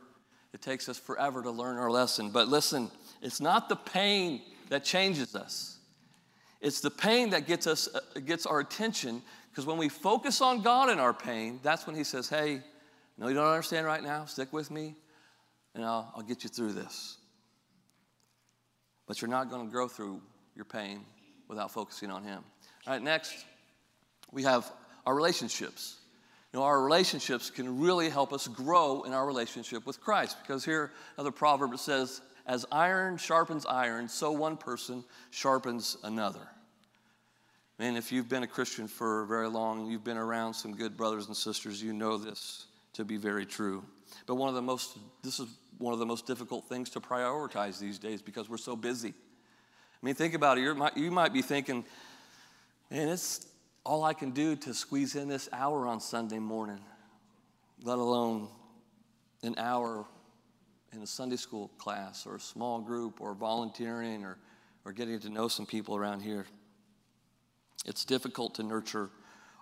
it 0.52 0.62
takes 0.62 0.88
us 0.88 0.98
forever 0.98 1.42
to 1.42 1.50
learn 1.50 1.76
our 1.76 1.90
lesson. 1.90 2.30
But 2.30 2.48
listen, 2.48 2.90
it's 3.22 3.40
not 3.40 3.68
the 3.68 3.76
pain 3.76 4.42
that 4.70 4.84
changes 4.84 5.34
us. 5.34 5.76
It's 6.60 6.80
the 6.80 6.90
pain 6.90 7.30
that 7.30 7.46
gets 7.46 7.66
us 7.66 7.88
uh, 7.94 8.20
gets 8.20 8.44
our 8.44 8.60
attention 8.60 9.22
because 9.50 9.64
when 9.64 9.78
we 9.78 9.88
focus 9.88 10.40
on 10.42 10.60
God 10.60 10.90
in 10.90 10.98
our 10.98 11.14
pain, 11.14 11.58
that's 11.62 11.86
when 11.86 11.96
He 11.96 12.04
says, 12.04 12.28
"Hey, 12.28 12.62
no, 13.20 13.28
you 13.28 13.34
don't 13.34 13.46
understand 13.46 13.86
right 13.86 14.02
now. 14.02 14.24
Stick 14.24 14.52
with 14.52 14.70
me, 14.70 14.96
and 15.74 15.84
I'll, 15.84 16.12
I'll 16.16 16.22
get 16.22 16.42
you 16.42 16.50
through 16.50 16.72
this." 16.72 17.18
But 19.06 19.20
you're 19.20 19.30
not 19.30 19.50
going 19.50 19.66
to 19.66 19.70
grow 19.70 19.86
through 19.86 20.22
your 20.56 20.64
pain 20.64 21.04
without 21.46 21.70
focusing 21.70 22.10
on 22.10 22.24
Him. 22.24 22.42
All 22.86 22.94
right, 22.94 23.02
next 23.02 23.44
we 24.32 24.42
have 24.44 24.70
our 25.06 25.14
relationships. 25.14 25.96
You 26.52 26.58
know, 26.58 26.64
our 26.64 26.82
relationships 26.82 27.50
can 27.50 27.80
really 27.80 28.08
help 28.08 28.32
us 28.32 28.48
grow 28.48 29.02
in 29.02 29.12
our 29.12 29.26
relationship 29.26 29.86
with 29.86 30.00
Christ. 30.00 30.36
Because 30.42 30.64
here, 30.64 30.90
another 31.16 31.30
proverb 31.30 31.78
says, 31.78 32.20
As 32.46 32.66
iron 32.72 33.18
sharpens 33.18 33.66
iron, 33.66 34.08
so 34.08 34.32
one 34.32 34.56
person 34.56 35.04
sharpens 35.30 35.96
another. 36.02 36.48
And 37.78 37.96
if 37.96 38.12
you've 38.12 38.28
been 38.28 38.42
a 38.42 38.48
Christian 38.48 38.88
for 38.88 39.24
very 39.26 39.48
long, 39.48 39.86
you've 39.86 40.04
been 40.04 40.18
around 40.18 40.54
some 40.54 40.74
good 40.74 40.96
brothers 40.96 41.26
and 41.28 41.36
sisters, 41.36 41.82
you 41.82 41.92
know 41.92 42.18
this 42.18 42.66
to 42.94 43.04
be 43.04 43.16
very 43.16 43.46
true. 43.46 43.84
But 44.26 44.36
one 44.36 44.48
of 44.48 44.54
the 44.54 44.62
most, 44.62 44.98
this 45.22 45.40
is 45.40 45.48
one 45.78 45.92
of 45.92 45.98
the 45.98 46.06
most 46.06 46.26
difficult 46.26 46.68
things 46.68 46.90
to 46.90 47.00
prioritize 47.00 47.78
these 47.78 47.98
days 47.98 48.22
because 48.22 48.48
we're 48.48 48.56
so 48.58 48.76
busy. 48.76 49.10
I 49.10 50.06
mean, 50.06 50.14
think 50.14 50.34
about 50.34 50.58
it. 50.58 50.62
You're, 50.62 50.76
you 50.96 51.10
might 51.10 51.32
be 51.32 51.42
thinking, 51.42 51.84
man, 52.90 53.08
it's 53.08 53.46
all 53.84 54.04
I 54.04 54.14
can 54.14 54.30
do 54.30 54.56
to 54.56 54.74
squeeze 54.74 55.14
in 55.14 55.28
this 55.28 55.48
hour 55.52 55.86
on 55.86 56.00
Sunday 56.00 56.38
morning, 56.38 56.80
let 57.82 57.98
alone 57.98 58.48
an 59.42 59.54
hour 59.56 60.06
in 60.92 61.02
a 61.02 61.06
Sunday 61.06 61.36
school 61.36 61.68
class 61.78 62.26
or 62.26 62.36
a 62.36 62.40
small 62.40 62.80
group 62.80 63.20
or 63.20 63.34
volunteering 63.34 64.24
or, 64.24 64.36
or 64.84 64.92
getting 64.92 65.18
to 65.20 65.30
know 65.30 65.48
some 65.48 65.66
people 65.66 65.96
around 65.96 66.20
here. 66.20 66.46
It's 67.86 68.04
difficult 68.04 68.56
to 68.56 68.62
nurture 68.62 69.10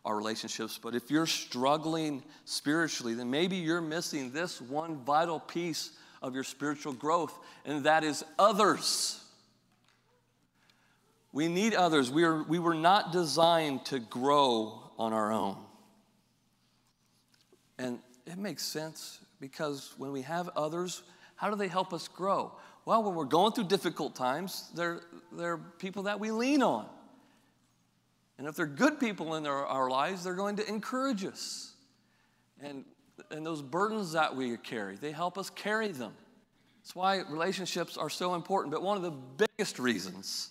our 0.09 0.17
relationships, 0.17 0.81
but 0.83 0.95
if 0.95 1.11
you're 1.11 1.27
struggling 1.27 2.23
spiritually, 2.47 3.13
then 3.13 3.31
maybe 3.31 3.57
you're 3.57 3.83
missing 3.83 4.33
this 4.33 4.59
one 4.59 4.97
vital 5.05 5.39
piece 5.39 5.91
of 6.23 6.35
your 6.35 6.45
spiritual 6.45 6.95
growth, 6.95 7.39
and 7.67 7.85
that 7.85 8.03
is 8.05 8.25
others. 8.39 9.23
We 11.31 11.47
need 11.47 11.75
others. 11.75 12.11
We, 12.11 12.25
are, 12.25 12.43
we 12.43 12.59
were 12.59 12.75
not 12.75 13.13
designed 13.13 13.85
to 13.87 13.99
grow 13.99 14.81
on 14.99 15.13
our 15.13 15.31
own. 15.31 15.59
And 17.79 17.99
it 18.27 18.39
makes 18.39 18.63
sense 18.63 19.19
because 19.41 19.93
when 19.99 20.11
we 20.11 20.23
have 20.23 20.49
others, 20.57 21.03
how 21.37 21.51
do 21.51 21.57
they 21.57 21.69
help 21.69 21.93
us 21.93 22.09
grow? 22.09 22.53
Well, 22.87 23.03
when 23.03 23.15
we're 23.15 23.27
going 23.27 23.53
through 23.53 23.65
difficult 23.65 24.17
times, 24.17 24.71
they're, 24.75 25.03
they're 25.33 25.59
people 25.59 26.05
that 26.05 26.19
we 26.19 26.31
lean 26.31 26.63
on. 26.63 26.89
And 28.39 28.47
if 28.47 28.55
they're 28.55 28.67
good 28.67 29.01
people 29.01 29.35
in 29.35 29.47
our, 29.47 29.67
our 29.67 29.91
lives, 29.91 30.25
they're 30.25 30.35
going 30.35 30.57
to 30.57 30.69
encourage 30.69 31.25
us. 31.25 31.73
And, 32.61 32.85
and 33.31 33.45
those 33.45 33.61
burdens 33.61 34.13
that 34.13 34.35
we 34.35 34.57
carry, 34.57 34.97
they 34.97 35.13
help 35.13 35.37
us 35.37 35.51
carry 35.51 35.89
them. 35.89 36.13
That's 36.83 36.95
why 36.95 37.23
relationships 37.29 37.97
are 37.97 38.09
so 38.09 38.35
important. 38.35 38.73
But 38.73 38.83
one 38.83 38.97
of 38.97 39.03
the 39.03 39.47
biggest 39.47 39.79
reasons 39.79 40.51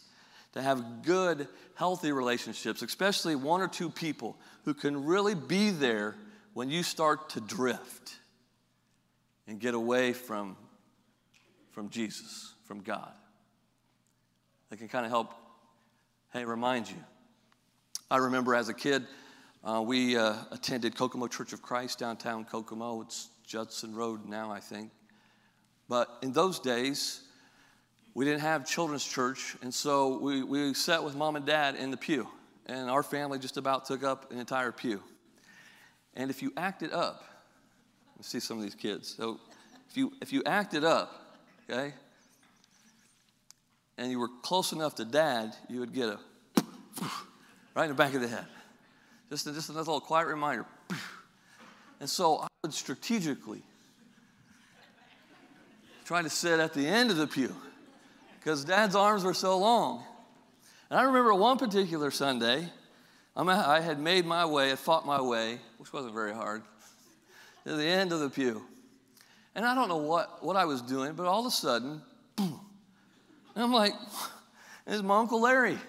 to 0.53 0.61
have 0.61 1.03
good, 1.03 1.47
healthy 1.75 2.11
relationships, 2.11 2.81
especially 2.81 3.35
one 3.35 3.61
or 3.61 3.67
two 3.67 3.89
people 3.89 4.37
who 4.65 4.73
can 4.73 5.05
really 5.05 5.35
be 5.35 5.69
there 5.69 6.15
when 6.53 6.69
you 6.69 6.83
start 6.83 7.29
to 7.29 7.41
drift 7.41 8.17
and 9.47 9.59
get 9.59 9.73
away 9.73 10.13
from, 10.13 10.57
from 11.71 11.89
Jesus, 11.89 12.53
from 12.65 12.81
God. 12.81 13.11
They 14.69 14.75
can 14.77 14.89
kind 14.89 15.05
of 15.05 15.11
help, 15.11 15.33
hey, 16.33 16.43
remind 16.43 16.89
you. 16.89 16.97
I 18.09 18.17
remember 18.17 18.55
as 18.55 18.69
a 18.69 18.73
kid, 18.73 19.05
uh, 19.65 19.83
we 19.85 20.15
uh, 20.15 20.35
attended 20.51 20.95
Kokomo 20.95 21.27
Church 21.27 21.51
of 21.51 21.61
Christ 21.61 21.99
downtown 21.99 22.45
Kokomo. 22.45 23.01
It's 23.01 23.27
Judson 23.45 23.93
Road 23.93 24.25
now, 24.25 24.49
I 24.49 24.61
think. 24.61 24.91
But 25.89 26.07
in 26.21 26.31
those 26.31 26.59
days, 26.59 27.21
we 28.13 28.23
didn't 28.23 28.39
have 28.39 28.65
children's 28.65 29.03
church, 29.03 29.57
and 29.61 29.73
so 29.73 30.19
we, 30.19 30.41
we 30.41 30.73
sat 30.73 31.03
with 31.03 31.15
mom 31.15 31.35
and 31.35 31.45
dad 31.45 31.75
in 31.75 31.91
the 31.91 31.97
pew, 31.97 32.29
and 32.67 32.89
our 32.89 33.03
family 33.03 33.39
just 33.39 33.57
about 33.57 33.83
took 33.83 34.05
up 34.05 34.31
an 34.31 34.39
entire 34.39 34.71
pew. 34.71 35.03
And 36.13 36.29
if 36.29 36.41
you 36.41 36.53
acted 36.55 36.93
up, 36.93 37.25
let's 38.15 38.29
see 38.29 38.39
some 38.39 38.55
of 38.55 38.63
these 38.63 38.75
kids. 38.75 39.13
So 39.17 39.37
if 39.89 39.97
you 39.97 40.13
if 40.21 40.31
you 40.31 40.43
acted 40.45 40.85
up, 40.85 41.37
okay, 41.69 41.93
and 43.97 44.09
you 44.09 44.17
were 44.17 44.29
close 44.43 44.71
enough 44.71 44.95
to 44.95 45.05
dad, 45.05 45.55
you 45.69 45.81
would 45.81 45.93
get 45.93 46.07
a 46.07 46.19
right 47.77 47.83
in 47.83 47.89
the 47.89 47.95
back 47.95 48.15
of 48.15 48.21
the 48.21 48.27
head. 48.27 48.45
Just, 49.29 49.45
just 49.45 49.69
another 49.69 49.85
little 49.85 50.01
quiet 50.01 50.27
reminder. 50.27 50.65
And 51.99 52.07
so 52.07 52.37
I 52.37 52.47
would 52.61 52.75
strategically 52.75 53.63
try 56.05 56.21
to 56.21 56.29
sit 56.29 56.59
at 56.59 56.71
the 56.75 56.85
end 56.85 57.09
of 57.09 57.17
the 57.17 57.25
pew 57.25 57.55
because 58.39 58.63
dad's 58.63 58.95
arms 58.95 59.23
were 59.23 59.33
so 59.33 59.57
long. 59.57 60.03
And 60.91 60.99
I 60.99 61.05
remember 61.05 61.33
one 61.33 61.57
particular 61.57 62.11
Sunday, 62.11 62.69
I 63.35 63.79
had 63.81 63.99
made 63.99 64.27
my 64.27 64.45
way, 64.45 64.69
had 64.69 64.77
fought 64.77 65.07
my 65.07 65.19
way, 65.19 65.57
which 65.79 65.91
wasn't 65.91 66.13
very 66.13 66.35
hard, 66.35 66.61
to 67.65 67.75
the 67.75 67.83
end 67.83 68.13
of 68.13 68.19
the 68.19 68.29
pew. 68.29 68.63
And 69.55 69.65
I 69.65 69.73
don't 69.73 69.89
know 69.89 69.97
what, 69.97 70.45
what 70.45 70.55
I 70.55 70.65
was 70.65 70.83
doing, 70.83 71.13
but 71.13 71.25
all 71.25 71.39
of 71.39 71.47
a 71.47 71.51
sudden, 71.51 72.03
boom, 72.35 72.59
and 73.55 73.63
I'm 73.63 73.73
like, 73.73 73.93
it's 74.85 75.01
my 75.01 75.17
Uncle 75.17 75.41
Larry. 75.41 75.79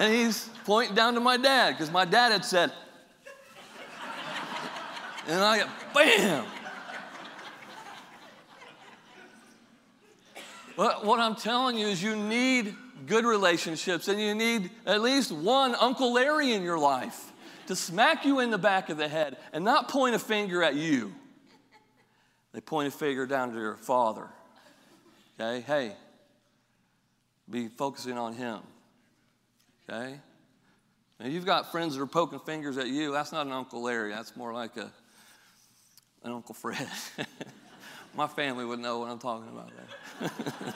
And 0.00 0.14
he's 0.14 0.48
pointing 0.64 0.94
down 0.94 1.12
to 1.12 1.20
my 1.20 1.36
dad 1.36 1.72
because 1.72 1.90
my 1.90 2.06
dad 2.06 2.32
had 2.32 2.42
said, 2.42 2.72
and 5.28 5.38
I 5.38 5.58
got 5.58 5.68
bam. 5.94 6.46
But 10.74 11.04
what 11.04 11.20
I'm 11.20 11.36
telling 11.36 11.76
you 11.76 11.86
is 11.86 12.02
you 12.02 12.16
need 12.16 12.74
good 13.06 13.26
relationships 13.26 14.08
and 14.08 14.18
you 14.18 14.34
need 14.34 14.70
at 14.86 15.02
least 15.02 15.32
one 15.32 15.74
Uncle 15.74 16.14
Larry 16.14 16.54
in 16.54 16.62
your 16.62 16.78
life 16.78 17.32
to 17.66 17.76
smack 17.76 18.24
you 18.24 18.40
in 18.40 18.50
the 18.50 18.58
back 18.58 18.88
of 18.88 18.96
the 18.96 19.06
head 19.06 19.36
and 19.52 19.62
not 19.62 19.90
point 19.90 20.14
a 20.14 20.18
finger 20.18 20.62
at 20.62 20.76
you. 20.76 21.12
They 22.52 22.62
point 22.62 22.88
a 22.88 22.90
finger 22.90 23.26
down 23.26 23.52
to 23.52 23.58
your 23.58 23.76
father. 23.76 24.28
Okay? 25.38 25.60
Hey, 25.60 25.92
be 27.50 27.68
focusing 27.68 28.16
on 28.16 28.32
him. 28.32 28.60
Okay? 29.90 30.20
And 31.18 31.32
you've 31.32 31.44
got 31.44 31.70
friends 31.70 31.96
that 31.96 32.02
are 32.02 32.06
poking 32.06 32.38
fingers 32.40 32.78
at 32.78 32.88
you. 32.88 33.12
That's 33.12 33.32
not 33.32 33.46
an 33.46 33.52
Uncle 33.52 33.82
Larry. 33.82 34.10
That's 34.10 34.36
more 34.36 34.52
like 34.52 34.76
a, 34.76 34.90
an 36.22 36.32
Uncle 36.32 36.54
Fred. 36.54 36.88
My 38.14 38.26
family 38.26 38.64
would 38.64 38.78
know 38.80 39.00
what 39.00 39.10
I'm 39.10 39.18
talking 39.18 39.48
about 39.48 39.70
there. 40.20 40.30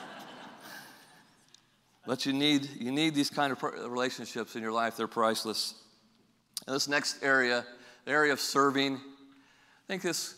but 2.05 2.25
you 2.25 2.33
need, 2.33 2.69
you 2.79 2.91
need 2.91 3.15
these 3.15 3.29
kind 3.29 3.51
of 3.51 3.61
relationships 3.63 4.55
in 4.55 4.61
your 4.61 4.71
life. 4.71 4.97
They're 4.97 5.07
priceless. 5.07 5.73
And 6.67 6.75
this 6.75 6.87
next 6.87 7.23
area, 7.23 7.65
the 8.05 8.11
area 8.11 8.31
of 8.31 8.39
serving, 8.39 8.95
I 8.95 9.87
think 9.87 10.01
this 10.01 10.35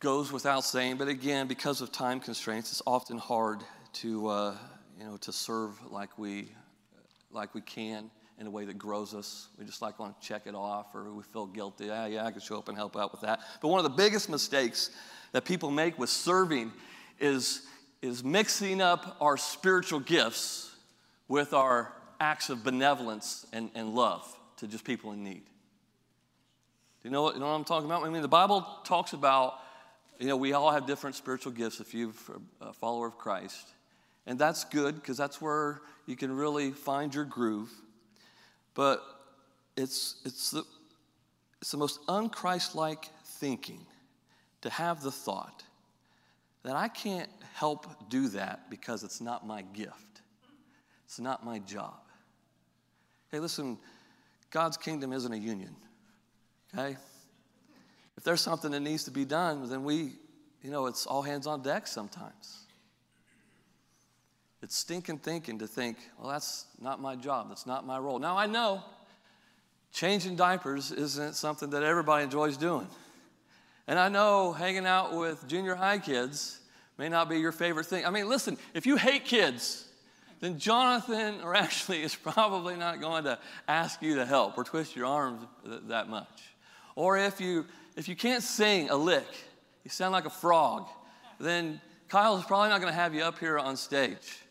goes 0.00 0.32
without 0.32 0.64
saying, 0.64 0.96
but 0.96 1.08
again, 1.08 1.46
because 1.46 1.80
of 1.80 1.92
time 1.92 2.20
constraints, 2.20 2.70
it's 2.70 2.82
often 2.86 3.18
hard 3.18 3.60
to, 3.94 4.28
uh, 4.28 4.54
you 4.98 5.04
know, 5.04 5.16
to 5.18 5.32
serve 5.32 5.74
like 5.90 6.18
we, 6.18 6.48
like 7.30 7.54
we 7.54 7.60
can 7.60 8.10
in 8.38 8.46
a 8.46 8.50
way 8.50 8.64
that 8.64 8.78
grows 8.78 9.14
us. 9.14 9.48
We 9.58 9.64
just 9.64 9.82
like 9.82 9.98
want 9.98 10.20
to 10.20 10.26
check 10.26 10.42
it 10.46 10.54
off 10.54 10.94
or 10.94 11.12
we 11.12 11.22
feel 11.22 11.46
guilty. 11.46 11.86
Yeah, 11.86 12.06
yeah, 12.06 12.24
I 12.24 12.30
can 12.30 12.40
show 12.40 12.58
up 12.58 12.68
and 12.68 12.76
help 12.76 12.96
out 12.96 13.10
with 13.12 13.22
that. 13.22 13.40
But 13.60 13.68
one 13.68 13.84
of 13.84 13.84
the 13.84 13.96
biggest 13.96 14.28
mistakes 14.28 14.90
that 15.32 15.44
people 15.44 15.70
make 15.70 15.98
with 15.98 16.10
serving 16.10 16.72
is, 17.18 17.62
is 18.00 18.22
mixing 18.22 18.80
up 18.80 19.16
our 19.20 19.36
spiritual 19.36 20.00
gifts 20.00 20.74
with 21.26 21.52
our 21.52 21.92
acts 22.20 22.48
of 22.48 22.64
benevolence 22.64 23.46
and, 23.52 23.70
and 23.74 23.94
love 23.94 24.36
to 24.56 24.66
just 24.66 24.84
people 24.84 25.12
in 25.12 25.22
need. 25.22 25.42
Do 27.02 27.08
you 27.08 27.10
know 27.10 27.22
what, 27.22 27.34
you 27.34 27.40
know 27.40 27.46
what 27.46 27.52
I'm 27.52 27.64
talking 27.64 27.86
about? 27.86 28.04
I 28.04 28.08
mean, 28.08 28.22
the 28.22 28.28
Bible 28.28 28.66
talks 28.84 29.12
about, 29.12 29.54
you 30.18 30.26
know, 30.26 30.36
we 30.36 30.52
all 30.52 30.72
have 30.72 30.86
different 30.86 31.14
spiritual 31.16 31.52
gifts 31.52 31.80
if 31.80 31.94
you're 31.94 32.12
a 32.60 32.72
follower 32.72 33.06
of 33.06 33.18
Christ. 33.18 33.68
And 34.28 34.38
that's 34.38 34.64
good 34.64 34.94
because 34.94 35.16
that's 35.16 35.40
where 35.40 35.80
you 36.06 36.14
can 36.14 36.30
really 36.30 36.70
find 36.70 37.12
your 37.14 37.24
groove. 37.24 37.72
But 38.74 39.02
it's, 39.74 40.16
it's, 40.24 40.50
the, 40.50 40.64
it's 41.62 41.70
the 41.70 41.78
most 41.78 42.06
unchristlike 42.06 43.06
thinking 43.24 43.86
to 44.60 44.68
have 44.68 45.02
the 45.02 45.10
thought 45.10 45.64
that 46.62 46.76
I 46.76 46.88
can't 46.88 47.30
help 47.54 48.10
do 48.10 48.28
that 48.28 48.68
because 48.68 49.02
it's 49.02 49.22
not 49.22 49.46
my 49.46 49.62
gift, 49.62 50.20
it's 51.06 51.18
not 51.18 51.44
my 51.44 51.58
job. 51.60 51.96
Hey, 53.32 53.40
listen, 53.40 53.78
God's 54.50 54.76
kingdom 54.76 55.14
isn't 55.14 55.32
a 55.32 55.38
union, 55.38 55.74
okay? 56.74 56.98
If 58.18 58.24
there's 58.24 58.42
something 58.42 58.72
that 58.72 58.80
needs 58.80 59.04
to 59.04 59.10
be 59.10 59.24
done, 59.24 59.70
then 59.70 59.84
we, 59.84 60.12
you 60.62 60.70
know, 60.70 60.84
it's 60.84 61.06
all 61.06 61.22
hands 61.22 61.46
on 61.46 61.62
deck 61.62 61.86
sometimes. 61.86 62.67
It's 64.62 64.76
stinking 64.76 65.18
thinking 65.18 65.58
to 65.60 65.66
think, 65.66 65.98
well, 66.18 66.28
that's 66.28 66.66
not 66.80 67.00
my 67.00 67.14
job, 67.14 67.48
that's 67.48 67.66
not 67.66 67.86
my 67.86 67.98
role. 67.98 68.18
Now, 68.18 68.36
I 68.36 68.46
know 68.46 68.82
changing 69.92 70.36
diapers 70.36 70.90
isn't 70.90 71.34
something 71.34 71.70
that 71.70 71.82
everybody 71.82 72.24
enjoys 72.24 72.56
doing. 72.56 72.88
And 73.86 73.98
I 73.98 74.08
know 74.08 74.52
hanging 74.52 74.86
out 74.86 75.14
with 75.14 75.46
junior 75.48 75.74
high 75.74 75.98
kids 75.98 76.60
may 76.98 77.08
not 77.08 77.28
be 77.28 77.38
your 77.38 77.52
favorite 77.52 77.86
thing. 77.86 78.04
I 78.04 78.10
mean, 78.10 78.28
listen, 78.28 78.58
if 78.74 78.84
you 78.84 78.96
hate 78.96 79.24
kids, 79.24 79.86
then 80.40 80.58
Jonathan 80.58 81.40
or 81.42 81.54
Ashley 81.56 82.02
is 82.02 82.14
probably 82.14 82.76
not 82.76 83.00
going 83.00 83.24
to 83.24 83.38
ask 83.66 84.02
you 84.02 84.16
to 84.16 84.26
help 84.26 84.58
or 84.58 84.64
twist 84.64 84.94
your 84.94 85.06
arms 85.06 85.46
that 85.64 86.08
much. 86.08 86.28
Or 86.96 87.16
if 87.16 87.40
you 87.40 87.64
if 87.96 88.08
you 88.08 88.14
can't 88.14 88.42
sing 88.42 88.90
a 88.90 88.96
lick, 88.96 89.26
you 89.82 89.90
sound 89.90 90.12
like 90.12 90.24
a 90.24 90.30
frog, 90.30 90.88
then 91.40 91.80
Kyle 92.08 92.36
is 92.36 92.44
probably 92.44 92.68
not 92.68 92.80
going 92.80 92.92
to 92.92 92.98
have 92.98 93.12
you 93.12 93.22
up 93.22 93.38
here 93.38 93.58
on 93.58 93.76
stage. 93.76 94.42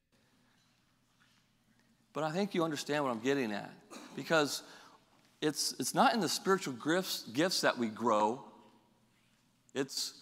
But 2.18 2.24
I 2.24 2.32
think 2.32 2.56
you 2.56 2.64
understand 2.64 3.04
what 3.04 3.12
I'm 3.12 3.20
getting 3.20 3.52
at 3.52 3.72
because 4.16 4.64
it's, 5.40 5.76
it's 5.78 5.94
not 5.94 6.16
in 6.16 6.20
the 6.20 6.28
spiritual 6.28 6.74
gifts, 6.74 7.26
gifts 7.32 7.62
that 7.62 7.78
we 7.78 7.90
grow, 7.90 8.42
it's, 9.76 10.16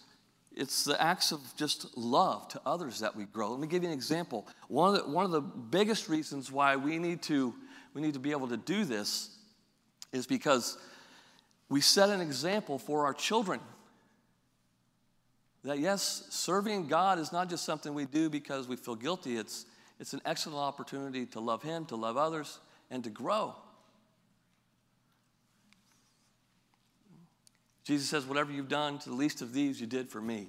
it's 0.54 0.84
the 0.84 1.02
acts 1.02 1.32
of 1.32 1.40
just 1.56 1.96
love 1.96 2.48
to 2.48 2.60
others 2.66 3.00
that 3.00 3.16
we 3.16 3.24
grow. 3.24 3.50
Let 3.50 3.60
me 3.60 3.66
give 3.66 3.82
you 3.82 3.88
an 3.88 3.94
example. 3.94 4.46
One 4.68 4.94
of 4.94 5.06
the, 5.06 5.10
one 5.10 5.24
of 5.24 5.30
the 5.30 5.40
biggest 5.40 6.10
reasons 6.10 6.52
why 6.52 6.76
we 6.76 6.98
need, 6.98 7.22
to, 7.22 7.54
we 7.94 8.02
need 8.02 8.12
to 8.12 8.20
be 8.20 8.32
able 8.32 8.48
to 8.48 8.58
do 8.58 8.84
this 8.84 9.30
is 10.12 10.26
because 10.26 10.76
we 11.70 11.80
set 11.80 12.10
an 12.10 12.20
example 12.20 12.78
for 12.78 13.06
our 13.06 13.14
children. 13.14 13.58
That 15.64 15.78
yes, 15.78 16.26
serving 16.28 16.88
God 16.88 17.18
is 17.18 17.32
not 17.32 17.48
just 17.48 17.64
something 17.64 17.94
we 17.94 18.04
do 18.04 18.28
because 18.28 18.68
we 18.68 18.76
feel 18.76 18.96
guilty, 18.96 19.38
it's, 19.38 19.64
it's 19.98 20.12
an 20.12 20.20
excellent 20.24 20.58
opportunity 20.58 21.26
to 21.26 21.40
love 21.40 21.62
Him, 21.62 21.86
to 21.86 21.96
love 21.96 22.16
others, 22.16 22.58
and 22.90 23.02
to 23.04 23.10
grow. 23.10 23.54
Jesus 27.84 28.08
says, 28.08 28.26
Whatever 28.26 28.52
you've 28.52 28.68
done 28.68 28.98
to 28.98 29.10
the 29.10 29.14
least 29.14 29.42
of 29.42 29.52
these, 29.52 29.80
you 29.80 29.86
did 29.86 30.08
for 30.08 30.20
me. 30.20 30.48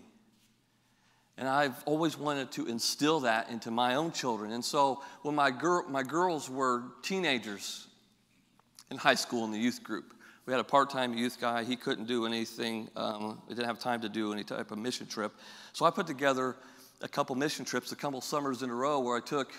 And 1.38 1.48
I've 1.48 1.84
always 1.86 2.18
wanted 2.18 2.52
to 2.54 2.66
instill 2.66 3.20
that 3.22 3.52
into 3.52 3.70
my 3.70 3.94
own 3.94 4.12
children. 4.12 4.52
And 4.52 4.66
so 4.66 5.04
when 5.22 5.36
my, 5.36 5.52
girl, 5.52 5.86
my 5.88 6.02
girls 6.02 6.50
were 6.50 6.84
teenagers 7.04 7.88
in 8.90 8.98
high 8.98 9.16
school 9.16 9.46
in 9.46 9.52
the 9.52 9.60
youth 9.60 9.84
group, 9.84 10.16
we 10.48 10.54
had 10.54 10.60
a 10.60 10.64
part 10.64 10.90
time 10.90 11.14
youth 11.14 11.40
guy. 11.40 11.64
He 11.64 11.76
couldn't 11.76 12.08
do 12.08 12.26
anything, 12.26 12.90
um, 12.96 13.40
he 13.48 13.54
didn't 13.54 13.68
have 13.68 13.80
time 13.80 14.02
to 14.02 14.10
do 14.10 14.34
any 14.34 14.44
type 14.44 14.72
of 14.72 14.80
mission 14.80 15.06
trip. 15.06 15.32
So 15.74 15.86
I 15.86 15.92
put 15.92 16.08
together 16.08 16.56
a 17.02 17.08
couple 17.08 17.36
mission 17.36 17.66
trips, 17.66 17.92
a 17.92 17.96
couple 17.96 18.22
summers 18.22 18.64
in 18.64 18.70
a 18.70 18.76
row, 18.76 19.00
where 19.00 19.18
I 19.18 19.22
took 19.22 19.52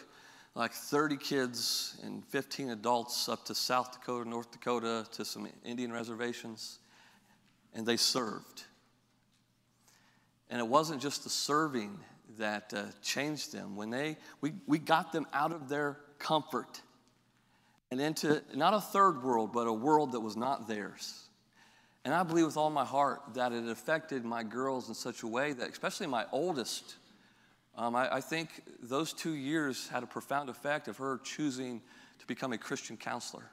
like 0.54 0.72
30 0.72 1.16
kids 1.16 1.96
and 2.02 2.24
15 2.26 2.70
adults 2.70 3.28
up 3.28 3.44
to 3.44 3.54
South 3.54 3.92
Dakota, 3.92 4.28
North 4.28 4.50
Dakota, 4.50 5.06
to 5.12 5.24
some 5.24 5.48
Indian 5.64 5.92
reservations, 5.92 6.78
and 7.74 7.86
they 7.86 7.96
served. 7.96 8.64
And 10.50 10.60
it 10.60 10.66
wasn't 10.66 11.00
just 11.00 11.24
the 11.24 11.30
serving 11.30 11.98
that 12.38 12.72
uh, 12.74 12.84
changed 13.02 13.52
them. 13.52 13.76
When 13.76 13.90
they, 13.90 14.16
we, 14.40 14.52
we 14.66 14.78
got 14.78 15.12
them 15.12 15.26
out 15.32 15.52
of 15.52 15.68
their 15.68 15.98
comfort 16.18 16.80
and 17.90 18.00
into 18.00 18.42
not 18.54 18.74
a 18.74 18.80
third 18.80 19.22
world, 19.22 19.52
but 19.52 19.66
a 19.66 19.72
world 19.72 20.12
that 20.12 20.20
was 20.20 20.36
not 20.36 20.66
theirs. 20.66 21.28
And 22.04 22.14
I 22.14 22.22
believe 22.22 22.46
with 22.46 22.56
all 22.56 22.70
my 22.70 22.84
heart 22.84 23.20
that 23.34 23.52
it 23.52 23.68
affected 23.68 24.24
my 24.24 24.42
girls 24.42 24.88
in 24.88 24.94
such 24.94 25.22
a 25.22 25.26
way 25.26 25.52
that, 25.52 25.70
especially 25.70 26.06
my 26.06 26.24
oldest, 26.32 26.96
um, 27.78 27.94
I, 27.94 28.16
I, 28.16 28.20
think 28.20 28.48
those 28.82 29.12
two 29.12 29.34
years 29.34 29.86
had 29.86 30.02
a 30.02 30.06
profound 30.06 30.48
effect 30.48 30.88
of 30.88 30.96
her 30.96 31.20
choosing 31.22 31.80
to 32.18 32.26
become 32.26 32.52
a 32.52 32.58
Christian 32.58 32.96
counselor. 32.96 33.44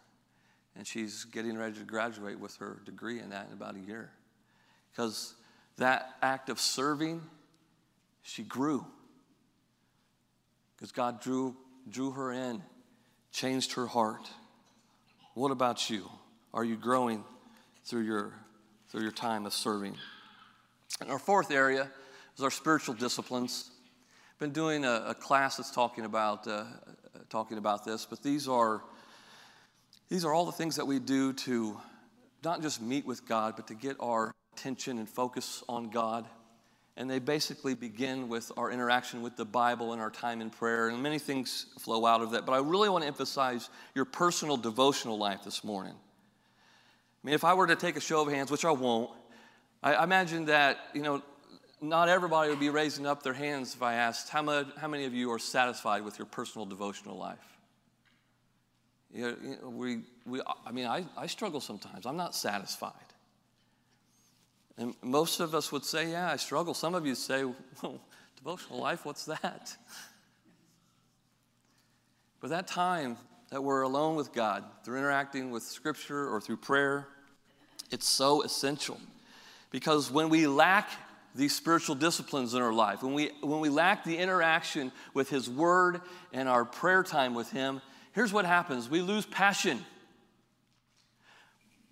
And 0.75 0.85
she's 0.85 1.25
getting 1.25 1.55
ready 1.55 1.77
to 1.77 1.83
graduate 1.83 2.39
with 2.39 2.55
her 2.57 2.81
degree 2.85 3.19
in 3.19 3.29
that 3.29 3.45
in 3.47 3.53
about 3.53 3.75
a 3.75 3.79
year. 3.79 4.09
Because 4.91 5.35
that 5.77 6.15
act 6.23 6.49
of 6.49 6.59
serving, 6.59 7.21
she 8.23 8.41
grew. 8.41 8.83
Because 10.75 10.91
God 10.91 11.21
drew, 11.21 11.55
drew 11.87 12.09
her 12.09 12.31
in, 12.31 12.63
changed 13.31 13.73
her 13.73 13.85
heart. 13.85 14.27
What 15.35 15.51
about 15.51 15.87
you? 15.87 16.09
Are 16.51 16.63
you 16.63 16.77
growing 16.77 17.23
through 17.83 18.01
your, 18.01 18.33
through 18.89 19.03
your 19.03 19.11
time 19.11 19.45
of 19.45 19.53
serving? 19.53 19.95
And 20.99 21.11
our 21.11 21.19
fourth 21.19 21.51
area 21.51 21.91
is 22.35 22.43
our 22.43 22.49
spiritual 22.49 22.95
disciplines 22.95 23.69
been 24.37 24.51
doing 24.51 24.83
a, 24.83 25.05
a 25.07 25.15
class 25.15 25.57
that's 25.57 25.71
talking 25.71 26.03
about, 26.03 26.45
uh, 26.45 26.65
talking 27.29 27.57
about 27.57 27.85
this, 27.85 28.05
but 28.05 28.21
these 28.21 28.49
are, 28.49 28.81
these 30.09 30.25
are 30.25 30.33
all 30.33 30.45
the 30.45 30.51
things 30.51 30.75
that 30.75 30.85
we 30.85 30.99
do 30.99 31.31
to 31.31 31.77
not 32.43 32.61
just 32.61 32.81
meet 32.81 33.05
with 33.05 33.25
God, 33.25 33.55
but 33.55 33.67
to 33.67 33.73
get 33.73 33.95
our 33.99 34.33
attention 34.53 34.97
and 34.97 35.07
focus 35.07 35.63
on 35.69 35.89
God. 35.89 36.25
And 36.97 37.09
they 37.09 37.19
basically 37.19 37.75
begin 37.75 38.27
with 38.27 38.51
our 38.57 38.71
interaction 38.71 39.21
with 39.21 39.37
the 39.37 39.45
Bible 39.45 39.93
and 39.93 40.01
our 40.01 40.11
time 40.11 40.41
in 40.41 40.49
prayer, 40.49 40.89
and 40.89 41.01
many 41.01 41.19
things 41.19 41.67
flow 41.79 42.05
out 42.05 42.21
of 42.21 42.31
that. 42.31 42.45
But 42.45 42.53
I 42.53 42.59
really 42.59 42.89
want 42.89 43.03
to 43.03 43.07
emphasize 43.07 43.69
your 43.93 44.05
personal 44.05 44.57
devotional 44.57 45.17
life 45.17 45.43
this 45.45 45.63
morning. 45.63 45.93
I 45.93 47.27
mean, 47.27 47.35
if 47.35 47.45
I 47.45 47.53
were 47.53 47.67
to 47.67 47.75
take 47.75 47.95
a 47.95 48.01
show 48.01 48.21
of 48.21 48.31
hands, 48.31 48.51
which 48.51 48.65
I 48.65 48.71
won't, 48.71 49.11
I, 49.81 49.93
I 49.93 50.03
imagine 50.03 50.45
that, 50.45 50.77
you 50.93 51.01
know, 51.01 51.21
not 51.89 52.09
everybody 52.09 52.49
would 52.49 52.59
be 52.59 52.69
raising 52.69 53.05
up 53.05 53.23
their 53.23 53.33
hands 53.33 53.75
if 53.75 53.81
I 53.81 53.95
asked, 53.95 54.29
how, 54.29 54.41
much, 54.41 54.67
how 54.77 54.87
many 54.87 55.05
of 55.05 55.13
you 55.13 55.31
are 55.31 55.39
satisfied 55.39 56.03
with 56.03 56.17
your 56.19 56.25
personal 56.25 56.65
devotional 56.65 57.17
life? 57.17 57.57
You 59.13 59.57
know, 59.61 59.69
we, 59.69 60.01
we, 60.25 60.41
I 60.65 60.71
mean, 60.71 60.87
I, 60.87 61.05
I 61.17 61.27
struggle 61.27 61.61
sometimes. 61.61 62.05
I'm 62.05 62.17
not 62.17 62.35
satisfied. 62.35 62.93
And 64.77 64.93
most 65.01 65.39
of 65.39 65.55
us 65.55 65.71
would 65.71 65.85
say, 65.85 66.11
yeah, 66.11 66.31
I 66.31 66.35
struggle. 66.35 66.73
Some 66.73 66.95
of 66.95 67.05
you 67.05 67.15
say, 67.15 67.45
well, 67.45 67.99
devotional 68.35 68.79
life, 68.79 69.05
what's 69.05 69.25
that? 69.25 69.75
But 72.41 72.49
that 72.49 72.67
time 72.67 73.17
that 73.49 73.63
we're 73.63 73.83
alone 73.83 74.15
with 74.15 74.33
God, 74.33 74.63
through 74.83 74.97
interacting 74.97 75.51
with 75.51 75.63
Scripture 75.63 76.27
or 76.27 76.41
through 76.41 76.57
prayer, 76.57 77.07
it's 77.91 78.07
so 78.07 78.43
essential 78.43 78.99
because 79.71 80.11
when 80.11 80.29
we 80.29 80.47
lack 80.47 80.89
these 81.35 81.55
spiritual 81.55 81.95
disciplines 81.95 82.53
in 82.53 82.61
our 82.61 82.73
life, 82.73 83.03
when 83.03 83.13
we, 83.13 83.31
when 83.41 83.59
we 83.59 83.69
lack 83.69 84.03
the 84.03 84.17
interaction 84.17 84.91
with 85.13 85.29
His 85.29 85.49
Word 85.49 86.01
and 86.33 86.47
our 86.47 86.65
prayer 86.65 87.03
time 87.03 87.33
with 87.33 87.51
Him, 87.51 87.81
here's 88.13 88.33
what 88.33 88.45
happens 88.45 88.89
we 88.89 89.01
lose 89.01 89.25
passion. 89.25 89.83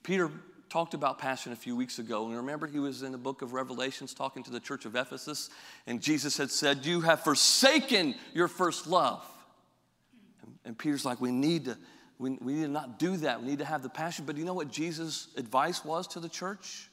Peter 0.04 0.30
talked 0.70 0.94
about 0.94 1.20
passion 1.20 1.52
a 1.52 1.56
few 1.56 1.76
weeks 1.76 2.00
ago, 2.00 2.26
and 2.28 2.36
remember 2.36 2.68
he 2.68 2.80
was 2.80 3.04
in 3.04 3.12
the 3.12 3.18
book 3.18 3.42
of 3.42 3.54
Revelations 3.54 4.14
talking 4.14 4.44
to 4.44 4.52
the 4.52 4.60
church 4.60 4.86
of 4.86 4.96
Ephesus, 4.96 5.50
and 5.88 6.02
Jesus 6.02 6.38
had 6.38 6.50
said, 6.50 6.86
You 6.86 7.02
have 7.02 7.24
forsaken 7.24 8.16
your 8.34 8.48
first 8.48 8.88
love. 8.88 9.24
And, 10.42 10.58
and 10.66 10.78
Peter's 10.78 11.06
like, 11.06 11.22
We 11.22 11.32
need 11.32 11.66
to 11.66 11.78
we, 12.20 12.32
we 12.42 12.54
need 12.54 12.62
to 12.64 12.68
not 12.70 13.00
do 13.00 13.18
that. 13.18 13.42
We 13.42 13.50
need 13.50 13.60
to 13.60 13.66
have 13.66 13.84
the 13.84 13.90
passion. 13.90 14.26
But 14.26 14.38
you 14.38 14.46
know 14.46 14.54
what 14.54 14.72
Jesus' 14.72 15.28
advice 15.36 15.84
was 15.84 16.08
to 16.08 16.20
the 16.20 16.30
church? 16.30 16.90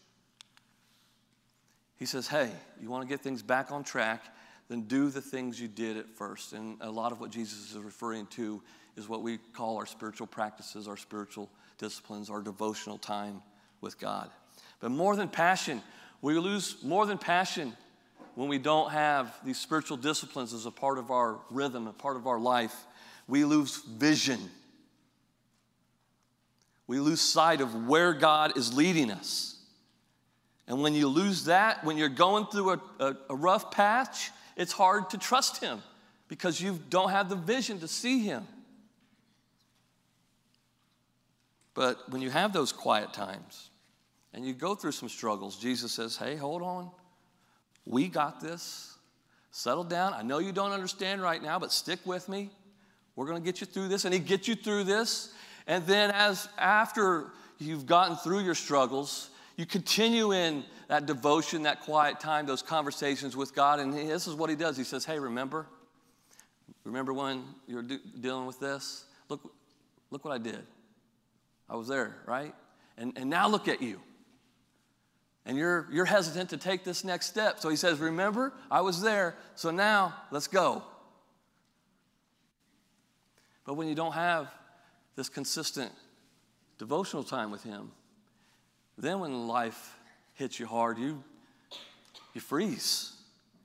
He 2.00 2.06
says, 2.06 2.26
Hey, 2.26 2.50
you 2.82 2.90
want 2.90 3.02
to 3.02 3.08
get 3.08 3.20
things 3.20 3.42
back 3.42 3.70
on 3.70 3.84
track? 3.84 4.24
Then 4.68 4.82
do 4.82 5.08
the 5.08 5.20
things 5.20 5.60
you 5.60 5.68
did 5.68 5.96
at 5.96 6.08
first. 6.08 6.52
And 6.52 6.76
a 6.80 6.90
lot 6.90 7.12
of 7.12 7.20
what 7.20 7.30
Jesus 7.30 7.70
is 7.70 7.78
referring 7.78 8.26
to 8.26 8.60
is 8.96 9.08
what 9.08 9.22
we 9.22 9.38
call 9.52 9.76
our 9.76 9.86
spiritual 9.86 10.26
practices, 10.26 10.88
our 10.88 10.96
spiritual 10.96 11.48
disciplines, 11.78 12.28
our 12.28 12.42
devotional 12.42 12.98
time 12.98 13.40
with 13.80 13.98
God. 14.00 14.30
But 14.80 14.90
more 14.90 15.14
than 15.14 15.28
passion, 15.28 15.80
we 16.22 16.34
lose 16.34 16.82
more 16.82 17.06
than 17.06 17.18
passion 17.18 17.76
when 18.34 18.48
we 18.48 18.58
don't 18.58 18.90
have 18.90 19.32
these 19.44 19.58
spiritual 19.58 19.96
disciplines 19.96 20.52
as 20.52 20.66
a 20.66 20.70
part 20.72 20.98
of 20.98 21.12
our 21.12 21.38
rhythm, 21.50 21.86
a 21.86 21.92
part 21.92 22.16
of 22.16 22.26
our 22.26 22.40
life. 22.40 22.74
We 23.28 23.44
lose 23.44 23.76
vision 23.76 24.50
we 26.90 26.98
lose 26.98 27.20
sight 27.20 27.60
of 27.60 27.86
where 27.86 28.12
God 28.12 28.58
is 28.58 28.74
leading 28.74 29.12
us. 29.12 29.59
And 30.70 30.80
when 30.82 30.94
you 30.94 31.08
lose 31.08 31.46
that, 31.46 31.82
when 31.82 31.98
you're 31.98 32.08
going 32.08 32.46
through 32.46 32.70
a, 32.70 32.80
a, 33.00 33.16
a, 33.30 33.34
rough 33.34 33.72
patch, 33.72 34.30
it's 34.56 34.70
hard 34.70 35.10
to 35.10 35.18
trust 35.18 35.60
Him 35.60 35.82
because 36.28 36.60
you 36.60 36.78
don't 36.90 37.10
have 37.10 37.28
the 37.28 37.34
vision 37.34 37.80
to 37.80 37.88
see 37.88 38.20
Him. 38.20 38.46
But 41.74 42.08
when 42.12 42.22
you 42.22 42.30
have 42.30 42.52
those 42.52 42.70
quiet 42.70 43.12
times 43.12 43.70
and 44.32 44.46
you 44.46 44.54
go 44.54 44.76
through 44.76 44.92
some 44.92 45.08
struggles, 45.08 45.56
Jesus 45.56 45.90
says, 45.90 46.16
Hey, 46.16 46.36
hold 46.36 46.62
on. 46.62 46.92
We 47.84 48.06
got 48.06 48.40
this. 48.40 48.96
Settle 49.50 49.82
down. 49.82 50.14
I 50.14 50.22
know 50.22 50.38
you 50.38 50.52
don't 50.52 50.70
understand 50.70 51.20
right 51.20 51.42
now, 51.42 51.58
but 51.58 51.72
stick 51.72 51.98
with 52.04 52.28
me. 52.28 52.48
We're 53.16 53.26
going 53.26 53.42
to 53.42 53.44
get 53.44 53.60
you 53.60 53.66
through 53.66 53.88
this. 53.88 54.04
And 54.04 54.14
He 54.14 54.20
gets 54.20 54.46
you 54.46 54.54
through 54.54 54.84
this. 54.84 55.34
And 55.66 55.84
then, 55.84 56.12
as 56.12 56.48
after 56.56 57.32
you've 57.58 57.86
gotten 57.86 58.14
through 58.14 58.44
your 58.44 58.54
struggles, 58.54 59.29
you 59.60 59.66
continue 59.66 60.32
in 60.32 60.64
that 60.88 61.04
devotion, 61.04 61.64
that 61.64 61.82
quiet 61.82 62.18
time, 62.18 62.46
those 62.46 62.62
conversations 62.62 63.36
with 63.36 63.54
God. 63.54 63.78
And 63.78 63.92
this 63.92 64.26
is 64.26 64.34
what 64.34 64.48
He 64.48 64.56
does 64.56 64.74
He 64.74 64.84
says, 64.84 65.04
Hey, 65.04 65.18
remember? 65.18 65.66
Remember 66.84 67.12
when 67.12 67.44
you 67.66 67.76
were 67.76 67.82
dealing 67.82 68.46
with 68.46 68.58
this? 68.58 69.04
Look, 69.28 69.52
look 70.10 70.24
what 70.24 70.32
I 70.32 70.38
did. 70.38 70.62
I 71.68 71.76
was 71.76 71.88
there, 71.88 72.16
right? 72.26 72.54
And, 72.96 73.12
and 73.16 73.28
now 73.28 73.48
look 73.48 73.68
at 73.68 73.82
you. 73.82 74.00
And 75.44 75.58
you're, 75.58 75.86
you're 75.92 76.06
hesitant 76.06 76.48
to 76.50 76.56
take 76.56 76.82
this 76.82 77.04
next 77.04 77.26
step. 77.26 77.60
So 77.60 77.68
he 77.68 77.76
says, 77.76 77.98
Remember, 77.98 78.54
I 78.70 78.80
was 78.80 79.02
there, 79.02 79.36
so 79.56 79.70
now 79.70 80.14
let's 80.30 80.46
go. 80.46 80.82
But 83.66 83.74
when 83.74 83.88
you 83.88 83.94
don't 83.94 84.14
have 84.14 84.50
this 85.16 85.28
consistent 85.28 85.92
devotional 86.78 87.24
time 87.24 87.50
with 87.50 87.62
Him, 87.62 87.92
then 89.02 89.20
when 89.20 89.46
life 89.46 89.96
hits 90.34 90.58
you 90.58 90.66
hard, 90.66 90.98
you, 90.98 91.22
you 92.34 92.40
freeze. 92.40 93.12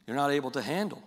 You're 0.08 0.16
not 0.16 0.32
able 0.32 0.52
to 0.52 0.62
handle. 0.62 1.02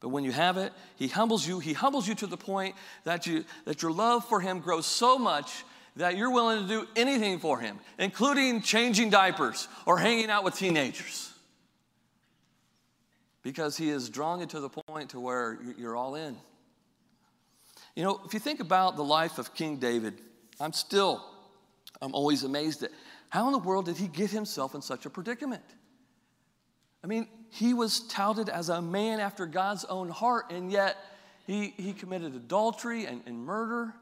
But 0.00 0.08
when 0.08 0.24
you 0.24 0.32
have 0.32 0.56
it, 0.56 0.72
He 0.96 1.08
humbles 1.08 1.46
you. 1.46 1.60
He 1.60 1.72
humbles 1.72 2.08
you 2.08 2.14
to 2.16 2.26
the 2.26 2.36
point 2.36 2.74
that, 3.04 3.26
you, 3.26 3.44
that 3.64 3.82
your 3.82 3.92
love 3.92 4.24
for 4.24 4.40
Him 4.40 4.60
grows 4.60 4.86
so 4.86 5.18
much 5.18 5.64
that 5.96 6.16
you're 6.16 6.30
willing 6.30 6.62
to 6.62 6.68
do 6.68 6.88
anything 6.96 7.38
for 7.38 7.58
Him, 7.58 7.78
including 7.98 8.62
changing 8.62 9.10
diapers 9.10 9.68
or 9.86 9.98
hanging 9.98 10.30
out 10.30 10.42
with 10.42 10.56
teenagers. 10.56 11.32
Because 13.42 13.76
He 13.76 13.88
has 13.88 14.08
drawn 14.08 14.40
you 14.40 14.46
to 14.46 14.60
the 14.60 14.68
point 14.68 15.10
to 15.10 15.20
where 15.20 15.58
you're 15.76 15.96
all 15.96 16.14
in. 16.14 16.36
You 17.94 18.04
know, 18.04 18.20
if 18.24 18.34
you 18.34 18.40
think 18.40 18.60
about 18.60 18.96
the 18.96 19.04
life 19.04 19.38
of 19.38 19.54
King 19.54 19.76
David, 19.76 20.14
I'm 20.58 20.72
still, 20.72 21.24
I'm 22.00 22.14
always 22.14 22.42
amazed 22.42 22.82
at 22.82 22.90
how 23.32 23.46
in 23.46 23.52
the 23.52 23.58
world 23.58 23.86
did 23.86 23.96
he 23.96 24.08
get 24.08 24.30
himself 24.30 24.74
in 24.74 24.82
such 24.82 25.06
a 25.06 25.10
predicament? 25.10 25.62
I 27.02 27.06
mean, 27.06 27.26
he 27.48 27.72
was 27.72 28.00
touted 28.00 28.50
as 28.50 28.68
a 28.68 28.82
man 28.82 29.20
after 29.20 29.46
God's 29.46 29.86
own 29.86 30.10
heart, 30.10 30.50
and 30.50 30.70
yet 30.70 30.98
he, 31.46 31.72
he 31.78 31.94
committed 31.94 32.34
adultery 32.34 33.06
and, 33.06 33.22
and 33.24 33.38
murder, 33.38 33.94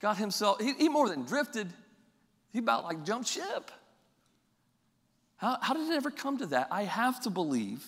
got 0.00 0.18
himself, 0.18 0.60
he, 0.60 0.74
he 0.74 0.88
more 0.88 1.08
than 1.08 1.24
drifted, 1.24 1.66
he 2.52 2.60
about 2.60 2.84
like 2.84 3.04
jumped 3.04 3.26
ship. 3.26 3.72
How, 5.38 5.58
how 5.60 5.74
did 5.74 5.90
it 5.90 5.96
ever 5.96 6.12
come 6.12 6.38
to 6.38 6.46
that? 6.46 6.68
I 6.70 6.84
have 6.84 7.20
to 7.22 7.30
believe, 7.30 7.84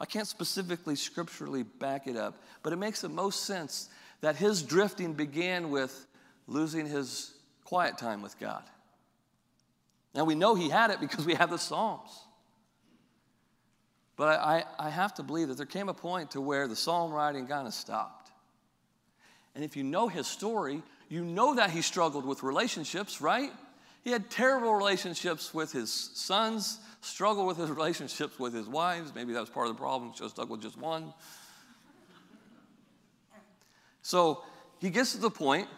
I 0.00 0.06
can't 0.06 0.26
specifically 0.26 0.96
scripturally 0.96 1.62
back 1.62 2.08
it 2.08 2.16
up, 2.16 2.42
but 2.64 2.72
it 2.72 2.80
makes 2.80 3.00
the 3.00 3.08
most 3.08 3.44
sense 3.44 3.90
that 4.22 4.34
his 4.34 4.64
drifting 4.64 5.12
began 5.12 5.70
with 5.70 6.04
losing 6.48 6.84
his 6.84 7.32
quiet 7.64 7.96
time 7.96 8.22
with 8.22 8.36
God. 8.40 8.64
Now 10.14 10.24
we 10.24 10.34
know 10.34 10.54
he 10.54 10.68
had 10.68 10.90
it 10.90 11.00
because 11.00 11.26
we 11.26 11.34
have 11.34 11.50
the 11.50 11.58
Psalms. 11.58 12.10
But 14.16 14.40
I, 14.40 14.64
I 14.78 14.88
have 14.88 15.14
to 15.14 15.22
believe 15.22 15.48
that 15.48 15.58
there 15.58 15.66
came 15.66 15.88
a 15.88 15.94
point 15.94 16.32
to 16.32 16.40
where 16.40 16.66
the 16.66 16.76
psalm 16.76 17.12
writing 17.12 17.46
kind 17.46 17.66
of 17.66 17.74
stopped. 17.74 18.30
And 19.54 19.62
if 19.62 19.76
you 19.76 19.84
know 19.84 20.08
his 20.08 20.26
story, 20.26 20.82
you 21.08 21.24
know 21.24 21.54
that 21.54 21.70
he 21.70 21.82
struggled 21.82 22.24
with 22.24 22.42
relationships, 22.42 23.20
right? 23.20 23.52
He 24.04 24.10
had 24.10 24.30
terrible 24.30 24.74
relationships 24.74 25.52
with 25.52 25.72
his 25.72 25.92
sons, 25.92 26.78
struggled 27.02 27.46
with 27.46 27.58
his 27.58 27.70
relationships 27.76 28.38
with 28.38 28.54
his 28.54 28.66
wives. 28.66 29.14
Maybe 29.14 29.34
that 29.34 29.40
was 29.40 29.50
part 29.50 29.68
of 29.68 29.74
the 29.74 29.78
problem, 29.78 30.12
just 30.14 30.36
stuck 30.36 30.48
with 30.48 30.62
just 30.62 30.78
one. 30.78 31.12
So 34.00 34.44
he 34.78 34.90
gets 34.90 35.12
to 35.12 35.18
the 35.18 35.30
point, 35.30 35.68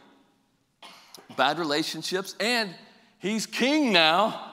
bad 1.37 1.59
relationships, 1.59 2.37
and 2.39 2.75
he's 3.19 3.47
king 3.47 3.93
now. 3.93 4.45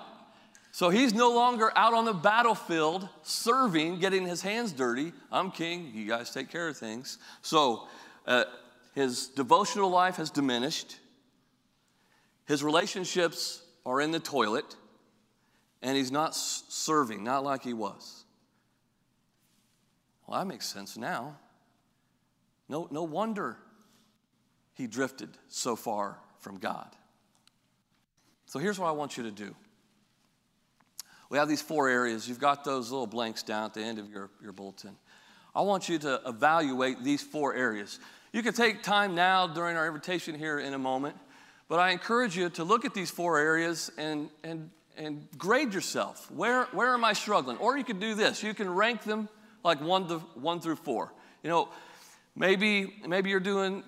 So 0.71 0.89
he's 0.89 1.13
no 1.13 1.32
longer 1.32 1.71
out 1.78 1.93
on 1.93 2.04
the 2.04 2.13
battlefield 2.13 3.08
serving, 3.23 3.99
getting 3.99 4.28
his 4.28 4.41
hands 4.41 4.73
dirty. 4.73 5.13
I'm 5.32 5.49
king, 5.51 5.91
you 5.93 6.06
guys 6.06 6.32
take 6.32 6.49
care 6.49 6.67
of 6.67 6.75
things. 6.75 7.17
So 7.41 7.88
uh, 8.28 8.43
his 8.93 9.28
devotional 9.28 9.89
life 9.89 10.17
has 10.17 10.30
diminished, 10.30 10.97
his 12.45 12.62
relationships 12.62 13.62
are 13.86 14.01
in 14.01 14.12
the 14.12 14.19
toilet, 14.19 14.75
and 15.82 15.95
he's 15.95 16.12
not 16.12 16.36
serving, 16.36 17.23
not 17.23 17.43
like 17.43 17.63
he 17.63 17.73
was. 17.73 18.25
Well, 20.28 20.39
that 20.39 20.45
makes 20.45 20.65
sense 20.65 20.97
now. 20.97 21.38
No, 22.67 22.88
no 22.91 23.04
wonder 23.04 23.58
he 24.73 24.88
drifted 24.88 25.30
so 25.47 25.75
far 25.75 26.17
from 26.39 26.58
God. 26.58 26.89
So 28.55 28.59
here's 28.59 28.79
what 28.79 28.87
I 28.87 28.93
want 28.93 29.17
you 29.17 29.23
to 29.23 29.31
do. 29.31 29.53
We 31.29 31.37
have 31.39 31.49
these 31.49 31.61
four 31.61 31.89
areas. 31.89 32.29
You've 32.29 32.39
got 32.39 32.63
those 32.63 32.89
little 32.89 33.05
blanks 33.05 33.43
down 33.43 33.65
at 33.65 33.73
the 33.73 33.81
end 33.81 33.99
of 33.99 34.09
your, 34.09 34.29
your 34.41 34.53
bulletin. 34.53 34.95
I 35.53 35.59
want 35.59 35.89
you 35.89 35.99
to 35.99 36.21
evaluate 36.25 37.03
these 37.03 37.21
four 37.21 37.53
areas. 37.53 37.99
You 38.31 38.41
can 38.41 38.53
take 38.53 38.81
time 38.81 39.13
now 39.13 39.45
during 39.45 39.75
our 39.75 39.85
invitation 39.85 40.35
here 40.35 40.57
in 40.57 40.73
a 40.73 40.77
moment, 40.77 41.17
but 41.67 41.81
I 41.81 41.89
encourage 41.89 42.37
you 42.37 42.49
to 42.51 42.63
look 42.63 42.85
at 42.85 42.93
these 42.93 43.11
four 43.11 43.37
areas 43.37 43.91
and, 43.97 44.29
and, 44.45 44.69
and 44.95 45.27
grade 45.37 45.73
yourself. 45.73 46.31
Where, 46.31 46.63
where 46.67 46.93
am 46.93 47.03
I 47.03 47.11
struggling? 47.11 47.57
Or 47.57 47.77
you 47.77 47.83
could 47.83 47.99
do 47.99 48.15
this 48.15 48.41
you 48.41 48.53
can 48.53 48.73
rank 48.73 49.03
them 49.03 49.27
like 49.65 49.81
one, 49.81 50.07
to, 50.07 50.19
one 50.35 50.61
through 50.61 50.77
four. 50.77 51.11
You 51.43 51.49
know, 51.49 51.69
Maybe, 52.37 52.95
maybe 53.07 53.29
you're 53.29 53.39
doing 53.39 53.81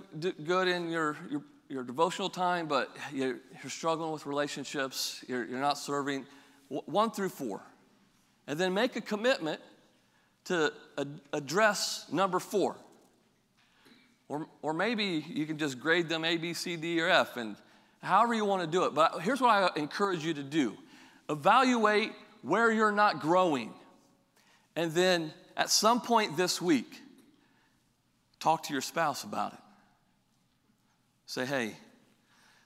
good 0.45 0.69
in 0.69 0.89
your, 0.89 1.17
your 1.29 1.43
your 1.69 1.83
devotional 1.83 2.29
time, 2.29 2.67
but 2.67 2.95
you're, 3.13 3.37
you're 3.61 3.69
struggling 3.69 4.11
with 4.11 4.25
relationships, 4.25 5.23
you're, 5.27 5.45
you're 5.45 5.59
not 5.59 5.77
serving, 5.77 6.25
one 6.69 7.11
through 7.11 7.29
four. 7.29 7.61
And 8.47 8.57
then 8.57 8.73
make 8.73 8.95
a 8.95 9.01
commitment 9.01 9.59
to 10.45 10.71
address 11.33 12.05
number 12.11 12.39
four. 12.39 12.77
Or, 14.29 14.47
or 14.61 14.73
maybe 14.73 15.25
you 15.27 15.45
can 15.45 15.57
just 15.57 15.79
grade 15.79 16.09
them 16.09 16.23
A, 16.23 16.37
B, 16.37 16.53
C, 16.53 16.75
D, 16.75 17.01
or 17.01 17.09
F, 17.09 17.37
and 17.37 17.55
however 18.01 18.33
you 18.33 18.45
want 18.45 18.61
to 18.61 18.67
do 18.67 18.85
it. 18.85 18.93
But 18.93 19.21
here's 19.21 19.41
what 19.41 19.49
I 19.49 19.69
encourage 19.79 20.23
you 20.23 20.33
to 20.33 20.43
do 20.43 20.77
evaluate 21.29 22.13
where 22.41 22.71
you're 22.71 22.91
not 22.91 23.19
growing. 23.19 23.73
And 24.75 24.91
then 24.91 25.33
at 25.57 25.69
some 25.69 25.99
point 25.99 26.37
this 26.37 26.61
week, 26.61 27.01
talk 28.39 28.63
to 28.63 28.73
your 28.73 28.81
spouse 28.81 29.23
about 29.23 29.53
it. 29.53 29.59
Say, 31.27 31.45
hey, 31.45 31.75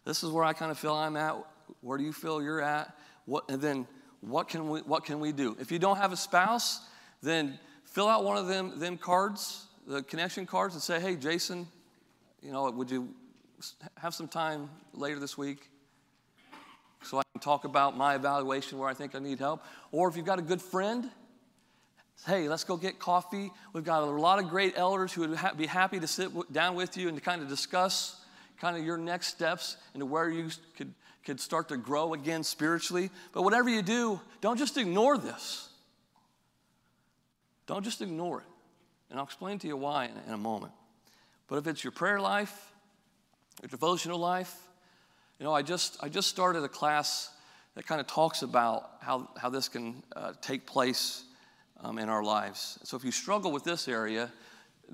this 0.05 0.23
is 0.23 0.29
where 0.29 0.43
I 0.43 0.53
kind 0.53 0.71
of 0.71 0.77
feel 0.77 0.93
I'm 0.93 1.17
at. 1.17 1.35
Where 1.81 1.97
do 1.97 2.03
you 2.03 2.13
feel 2.13 2.43
you're 2.43 2.61
at? 2.61 2.95
What, 3.25 3.49
and 3.49 3.59
then 3.59 3.87
what 4.21 4.49
can, 4.49 4.69
we, 4.69 4.81
what 4.81 5.03
can 5.03 5.19
we 5.19 5.31
do? 5.31 5.57
If 5.59 5.71
you 5.71 5.79
don't 5.79 5.97
have 5.97 6.11
a 6.11 6.17
spouse, 6.17 6.79
then 7.23 7.57
fill 7.85 8.07
out 8.07 8.23
one 8.23 8.37
of 8.37 8.47
them, 8.47 8.79
them 8.79 8.97
cards, 8.97 9.65
the 9.87 10.03
connection 10.03 10.45
cards, 10.45 10.75
and 10.75 10.81
say, 10.81 10.99
hey, 10.99 11.15
Jason, 11.15 11.67
you 12.43 12.51
know, 12.51 12.69
would 12.69 12.91
you 12.91 13.09
have 13.97 14.13
some 14.13 14.27
time 14.27 14.69
later 14.93 15.19
this 15.19 15.35
week 15.39 15.67
so 17.01 17.17
I 17.17 17.23
can 17.33 17.41
talk 17.41 17.65
about 17.65 17.97
my 17.97 18.13
evaluation 18.13 18.77
where 18.77 18.87
I 18.87 18.93
think 18.93 19.15
I 19.15 19.19
need 19.19 19.39
help? 19.39 19.63
Or 19.91 20.07
if 20.07 20.15
you've 20.15 20.25
got 20.25 20.37
a 20.37 20.43
good 20.43 20.61
friend, 20.61 21.09
hey, 22.27 22.47
let's 22.47 22.63
go 22.63 22.77
get 22.77 22.99
coffee. 22.99 23.49
We've 23.73 23.83
got 23.83 24.03
a 24.03 24.05
lot 24.05 24.37
of 24.37 24.49
great 24.49 24.75
elders 24.77 25.13
who 25.13 25.21
would 25.21 25.35
ha- 25.35 25.53
be 25.57 25.65
happy 25.65 25.99
to 25.99 26.05
sit 26.05 26.25
w- 26.25 26.45
down 26.51 26.75
with 26.75 26.95
you 26.95 27.07
and 27.07 27.17
to 27.17 27.23
kind 27.23 27.41
of 27.41 27.49
discuss 27.49 28.20
kind 28.61 28.77
of 28.77 28.85
your 28.85 28.97
next 28.97 29.27
steps 29.27 29.75
into 29.95 30.05
where 30.05 30.29
you 30.29 30.49
could, 30.77 30.93
could 31.25 31.39
start 31.39 31.69
to 31.69 31.77
grow 31.77 32.13
again 32.13 32.43
spiritually. 32.43 33.09
But 33.33 33.41
whatever 33.41 33.69
you 33.69 33.81
do, 33.81 34.21
don't 34.39 34.57
just 34.57 34.77
ignore 34.77 35.17
this. 35.17 35.67
Don't 37.65 37.83
just 37.83 38.01
ignore 38.01 38.41
it. 38.41 38.47
And 39.09 39.17
I'll 39.17 39.25
explain 39.25 39.57
to 39.59 39.67
you 39.67 39.75
why 39.75 40.05
in, 40.05 40.11
in 40.27 40.33
a 40.33 40.37
moment. 40.37 40.73
But 41.47 41.57
if 41.57 41.67
it's 41.67 41.83
your 41.83 41.91
prayer 41.91 42.21
life, 42.21 42.71
your 43.61 43.69
devotional 43.69 44.19
life, 44.19 44.55
you 45.39 45.43
know, 45.43 45.53
I 45.53 45.63
just, 45.63 45.97
I 46.01 46.07
just 46.07 46.29
started 46.29 46.63
a 46.63 46.69
class 46.69 47.31
that 47.75 47.87
kind 47.87 47.99
of 47.99 48.05
talks 48.05 48.43
about 48.43 48.91
how, 49.01 49.27
how 49.37 49.49
this 49.49 49.69
can 49.69 50.03
uh, 50.15 50.33
take 50.39 50.67
place 50.67 51.23
um, 51.81 51.97
in 51.97 52.09
our 52.09 52.23
lives. 52.23 52.77
So 52.83 52.95
if 52.95 53.03
you 53.03 53.11
struggle 53.11 53.51
with 53.51 53.63
this 53.63 53.87
area, 53.87 54.31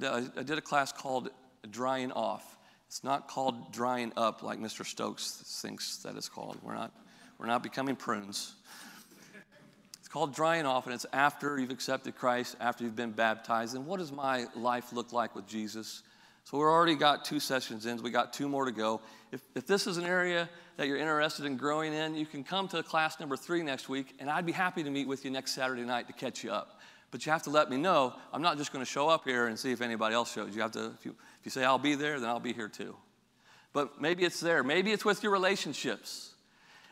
I 0.02 0.22
did 0.44 0.58
a 0.58 0.62
class 0.62 0.94
called 0.94 1.30
Drying 1.70 2.14
Off. 2.14 2.57
It's 2.88 3.04
not 3.04 3.28
called 3.28 3.72
drying 3.74 4.14
up 4.16 4.44
like 4.44 4.60
Mr. 4.60 4.86
Stokes 4.86 5.60
thinks 5.62 5.98
that 5.98 6.16
it's 6.16 6.30
called. 6.30 6.58
We're 6.64 6.76
not, 6.76 6.92
we're 7.38 7.48
not 7.48 7.62
becoming 7.62 7.96
prunes. 7.96 8.56
It's 10.00 10.08
called 10.08 10.34
drying 10.34 10.66
off, 10.66 10.86
and 10.86 10.96
it's 10.96 11.06
after 11.12 11.60
you've 11.60 11.70
accepted 11.70 12.16
Christ, 12.16 12.56
after 12.62 12.86
you've 12.86 12.96
been 12.96 13.12
baptized. 13.12 13.76
And 13.76 13.86
what 13.86 14.00
does 14.00 14.12
my 14.12 14.46
life 14.56 14.94
look 14.94 15.12
like 15.12 15.36
with 15.36 15.46
Jesus? 15.48 16.02
So 16.46 16.58
we've 16.58 16.66
already 16.66 16.96
got 16.96 17.26
two 17.26 17.42
sessions 17.42 17.86
in. 17.86 18.02
We 18.02 18.10
got 18.10 18.32
two 18.32 18.48
more 18.48 18.64
to 18.64 18.72
go. 18.72 19.02
If, 19.34 19.42
if 19.54 19.68
this 19.68 19.86
is 19.86 19.98
an 19.98 20.06
area 20.06 20.48
that 20.78 20.88
you're 20.88 20.96
interested 20.96 21.44
in 21.44 21.58
growing 21.58 21.94
in, 21.94 22.16
you 22.16 22.26
can 22.26 22.46
come 22.46 22.70
to 22.70 22.82
class 22.84 23.20
number 23.20 23.36
three 23.36 23.64
next 23.64 23.90
week, 23.90 24.16
and 24.20 24.30
I'd 24.30 24.46
be 24.46 24.54
happy 24.54 24.82
to 24.82 24.90
meet 24.90 25.10
with 25.10 25.26
you 25.26 25.32
next 25.32 25.52
Saturday 25.52 25.84
night 25.84 26.08
to 26.08 26.14
catch 26.14 26.42
you 26.42 26.54
up. 26.54 26.80
But 27.12 27.26
you 27.26 27.32
have 27.32 27.44
to 27.44 27.50
let 27.50 27.70
me 27.70 27.78
know. 27.78 28.14
I'm 28.34 28.42
not 28.42 28.58
just 28.58 28.74
going 28.74 28.84
to 28.84 28.90
show 28.90 29.08
up 29.08 29.24
here 29.24 29.48
and 29.48 29.58
see 29.58 29.72
if 29.72 29.82
anybody 29.82 30.14
else 30.14 30.34
shows. 30.34 30.56
You 30.56 30.62
have 30.62 30.72
to, 30.72 30.94
if 30.98 31.06
you, 31.06 31.12
if 31.40 31.46
you 31.46 31.52
say 31.52 31.64
I'll 31.64 31.78
be 31.78 31.96
there, 31.96 32.20
then 32.20 32.30
I'll 32.30 32.40
be 32.40 32.54
here 32.54 32.68
too. 32.68 32.96
But 33.74 34.02
maybe 34.02 34.24
it's 34.24 34.40
there. 34.40 34.64
Maybe 34.64 34.92
it's 34.92 35.06
with 35.06 35.24
your 35.24 35.32
relationships. 35.32 36.32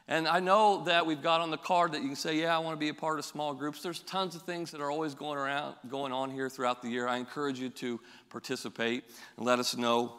And 0.07 0.27
I 0.27 0.39
know 0.39 0.83
that 0.83 1.05
we've 1.07 1.21
got 1.21 1.41
on 1.41 1.49
the 1.49 1.57
card 1.57 1.93
that 1.93 2.01
you 2.01 2.07
can 2.07 2.15
say, 2.15 2.39
yeah, 2.39 2.55
I 2.55 2.59
want 2.59 2.75
to 2.75 2.79
be 2.79 2.89
a 2.89 2.93
part 2.93 3.17
of 3.17 3.25
small 3.25 3.55
groups. 3.55 3.81
There's 3.81 4.01
tons 4.01 4.35
of 4.35 4.43
things 4.43 4.69
that 4.71 4.79
are 4.79 4.91
always 4.91 5.15
going 5.15 5.37
around, 5.37 5.75
going 5.89 6.13
on 6.13 6.29
here 6.29 6.47
throughout 6.47 6.83
the 6.83 6.89
year. 6.89 7.07
I 7.07 7.17
encourage 7.17 7.59
you 7.59 7.69
to 7.69 7.99
participate 8.29 9.03
and 9.35 9.45
let 9.45 9.57
us 9.57 9.75
know 9.75 10.13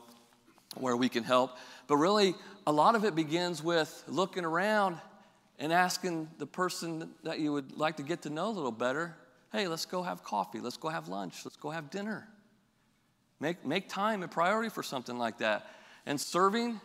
where 0.76 0.96
we 0.96 1.09
can 1.09 1.22
help. 1.22 1.56
But 1.87 1.98
really, 1.98 2.35
a 2.66 2.72
lot 2.72 2.96
of 2.96 3.04
it 3.04 3.14
begins 3.14 3.62
with 3.62 4.02
looking 4.09 4.44
around 4.44 4.98
and 5.61 5.72
asking 5.72 6.28
the 6.38 6.46
person 6.46 7.11
that 7.22 7.38
you 7.38 7.52
would 7.52 7.78
like 7.78 7.96
to 7.98 8.02
get 8.02 8.22
to 8.22 8.30
know 8.30 8.48
a 8.48 8.50
little 8.50 8.72
better, 8.72 9.14
hey, 9.52 9.68
let's 9.68 9.87
go 9.87 10.02
have 10.02 10.22
coffee, 10.22 10.61
let's 10.61 10.76
go 10.76 10.88
have 10.88 11.09
lunch, 11.09 11.44
let's 11.44 11.56
go 11.56 11.70
have 11.70 11.90
dinner. 11.90 12.28
Make, 13.40 13.64
make 13.66 13.88
time 13.88 14.22
a 14.22 14.28
priority 14.28 14.70
for 14.70 14.82
something 14.82 15.18
like 15.18 15.38
that. 15.38 15.66
And 16.06 16.20
serving, 16.20 16.80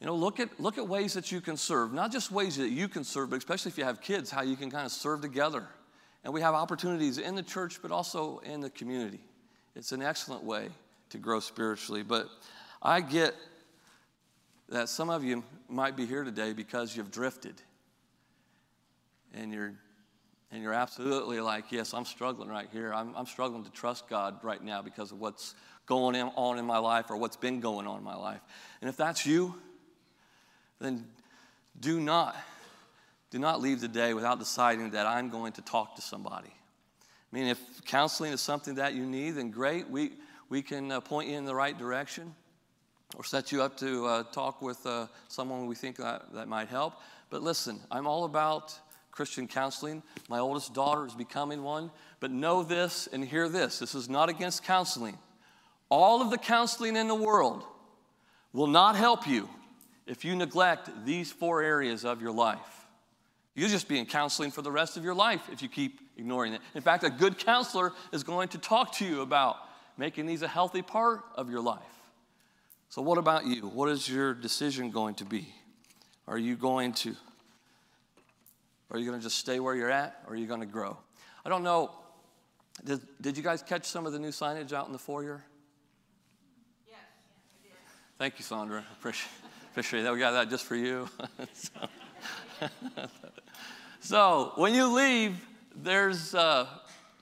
you 0.00 0.06
know, 0.06 0.14
look 0.14 0.40
at, 0.40 0.60
look 0.60 0.76
at 0.78 0.86
ways 0.86 1.14
that 1.14 1.32
you 1.32 1.40
can 1.40 1.56
serve, 1.56 1.92
not 1.92 2.12
just 2.12 2.30
ways 2.30 2.56
that 2.56 2.68
you 2.68 2.88
can 2.88 3.04
serve, 3.04 3.30
but 3.30 3.36
especially 3.36 3.70
if 3.70 3.78
you 3.78 3.84
have 3.84 4.00
kids, 4.00 4.30
how 4.30 4.42
you 4.42 4.56
can 4.56 4.70
kind 4.70 4.84
of 4.84 4.92
serve 4.92 5.22
together. 5.22 5.66
And 6.24 6.32
we 6.32 6.40
have 6.40 6.54
opportunities 6.54 7.18
in 7.18 7.34
the 7.34 7.42
church, 7.42 7.80
but 7.80 7.90
also 7.90 8.38
in 8.38 8.60
the 8.60 8.70
community. 8.70 9.20
It's 9.74 9.92
an 9.92 10.02
excellent 10.02 10.44
way 10.44 10.68
to 11.10 11.18
grow 11.18 11.40
spiritually. 11.40 12.02
But 12.02 12.28
I 12.82 13.00
get 13.00 13.34
that 14.68 14.88
some 14.88 15.10
of 15.10 15.22
you 15.24 15.44
might 15.68 15.96
be 15.96 16.06
here 16.06 16.24
today 16.24 16.52
because 16.52 16.96
you've 16.96 17.10
drifted 17.10 17.54
and 19.34 19.52
you're 19.52 19.74
and 20.54 20.62
you're 20.62 20.72
absolutely 20.72 21.40
like, 21.40 21.72
yes, 21.72 21.92
I'm 21.92 22.04
struggling 22.04 22.48
right 22.48 22.68
here. 22.72 22.94
I'm, 22.94 23.12
I'm 23.16 23.26
struggling 23.26 23.64
to 23.64 23.72
trust 23.72 24.08
God 24.08 24.36
right 24.44 24.62
now 24.62 24.82
because 24.82 25.10
of 25.10 25.18
what's 25.18 25.56
going 25.84 26.14
on 26.14 26.58
in 26.58 26.64
my 26.64 26.78
life 26.78 27.06
or 27.10 27.16
what's 27.16 27.36
been 27.36 27.58
going 27.58 27.88
on 27.88 27.98
in 27.98 28.04
my 28.04 28.14
life. 28.14 28.40
And 28.80 28.88
if 28.88 28.96
that's 28.96 29.26
you, 29.26 29.56
then 30.78 31.06
do 31.80 31.98
not, 31.98 32.36
do 33.32 33.40
not 33.40 33.60
leave 33.60 33.80
the 33.80 33.88
day 33.88 34.14
without 34.14 34.38
deciding 34.38 34.92
that 34.92 35.06
I'm 35.06 35.28
going 35.28 35.54
to 35.54 35.62
talk 35.62 35.96
to 35.96 36.02
somebody. 36.02 36.52
I 36.52 37.36
mean, 37.36 37.48
if 37.48 37.58
counseling 37.84 38.32
is 38.32 38.40
something 38.40 38.76
that 38.76 38.94
you 38.94 39.04
need, 39.06 39.32
then 39.32 39.50
great. 39.50 39.90
We, 39.90 40.12
we 40.50 40.62
can 40.62 40.92
uh, 40.92 41.00
point 41.00 41.30
you 41.30 41.36
in 41.36 41.46
the 41.46 41.54
right 41.54 41.76
direction 41.76 42.32
or 43.16 43.24
set 43.24 43.50
you 43.50 43.60
up 43.60 43.76
to 43.78 44.06
uh, 44.06 44.22
talk 44.30 44.62
with 44.62 44.86
uh, 44.86 45.08
someone 45.26 45.66
we 45.66 45.74
think 45.74 45.96
that, 45.96 46.32
that 46.32 46.46
might 46.46 46.68
help. 46.68 46.94
But 47.28 47.42
listen, 47.42 47.80
I'm 47.90 48.06
all 48.06 48.24
about 48.24 48.78
Christian 49.14 49.46
counseling. 49.46 50.02
My 50.28 50.40
oldest 50.40 50.74
daughter 50.74 51.06
is 51.06 51.14
becoming 51.14 51.62
one. 51.62 51.92
But 52.18 52.32
know 52.32 52.64
this 52.64 53.08
and 53.12 53.24
hear 53.24 53.48
this 53.48 53.78
this 53.78 53.94
is 53.94 54.08
not 54.08 54.28
against 54.28 54.64
counseling. 54.64 55.16
All 55.88 56.20
of 56.20 56.30
the 56.30 56.38
counseling 56.38 56.96
in 56.96 57.06
the 57.06 57.14
world 57.14 57.62
will 58.52 58.66
not 58.66 58.96
help 58.96 59.28
you 59.28 59.48
if 60.08 60.24
you 60.24 60.34
neglect 60.34 60.90
these 61.04 61.30
four 61.30 61.62
areas 61.62 62.04
of 62.04 62.20
your 62.20 62.32
life. 62.32 62.58
You'll 63.54 63.68
just 63.68 63.86
be 63.86 64.00
in 64.00 64.06
counseling 64.06 64.50
for 64.50 64.62
the 64.62 64.72
rest 64.72 64.96
of 64.96 65.04
your 65.04 65.14
life 65.14 65.48
if 65.52 65.62
you 65.62 65.68
keep 65.68 66.00
ignoring 66.16 66.52
it. 66.52 66.60
In 66.74 66.82
fact, 66.82 67.04
a 67.04 67.10
good 67.10 67.38
counselor 67.38 67.92
is 68.12 68.24
going 68.24 68.48
to 68.48 68.58
talk 68.58 68.96
to 68.96 69.06
you 69.06 69.20
about 69.20 69.58
making 69.96 70.26
these 70.26 70.42
a 70.42 70.48
healthy 70.48 70.82
part 70.82 71.20
of 71.36 71.48
your 71.48 71.60
life. 71.60 71.78
So, 72.88 73.00
what 73.00 73.18
about 73.18 73.46
you? 73.46 73.68
What 73.68 73.88
is 73.90 74.08
your 74.08 74.34
decision 74.34 74.90
going 74.90 75.14
to 75.16 75.24
be? 75.24 75.54
Are 76.26 76.38
you 76.38 76.56
going 76.56 76.94
to 76.94 77.14
are 78.90 78.98
you 78.98 79.06
going 79.06 79.18
to 79.18 79.22
just 79.22 79.38
stay 79.38 79.60
where 79.60 79.74
you're 79.74 79.90
at 79.90 80.22
or 80.26 80.34
are 80.34 80.36
you 80.36 80.46
going 80.46 80.60
to 80.60 80.66
grow? 80.66 80.96
I 81.44 81.48
don't 81.48 81.62
know. 81.62 81.90
Did, 82.84 83.00
did 83.20 83.36
you 83.36 83.42
guys 83.42 83.62
catch 83.62 83.84
some 83.84 84.06
of 84.06 84.12
the 84.12 84.18
new 84.18 84.30
signage 84.30 84.72
out 84.72 84.86
in 84.86 84.92
the 84.92 84.98
foyer? 84.98 85.44
Yes. 86.86 86.96
Thank 88.18 88.38
you, 88.38 88.44
Sandra. 88.44 88.84
Appreciate, 88.98 89.30
appreciate 89.70 90.02
that. 90.02 90.12
We 90.12 90.18
got 90.18 90.32
that 90.32 90.50
just 90.50 90.64
for 90.64 90.74
you. 90.74 91.08
so, 91.52 91.70
so, 94.00 94.52
when 94.56 94.74
you 94.74 94.92
leave, 94.92 95.36
there's 95.76 96.34
uh, 96.34 96.66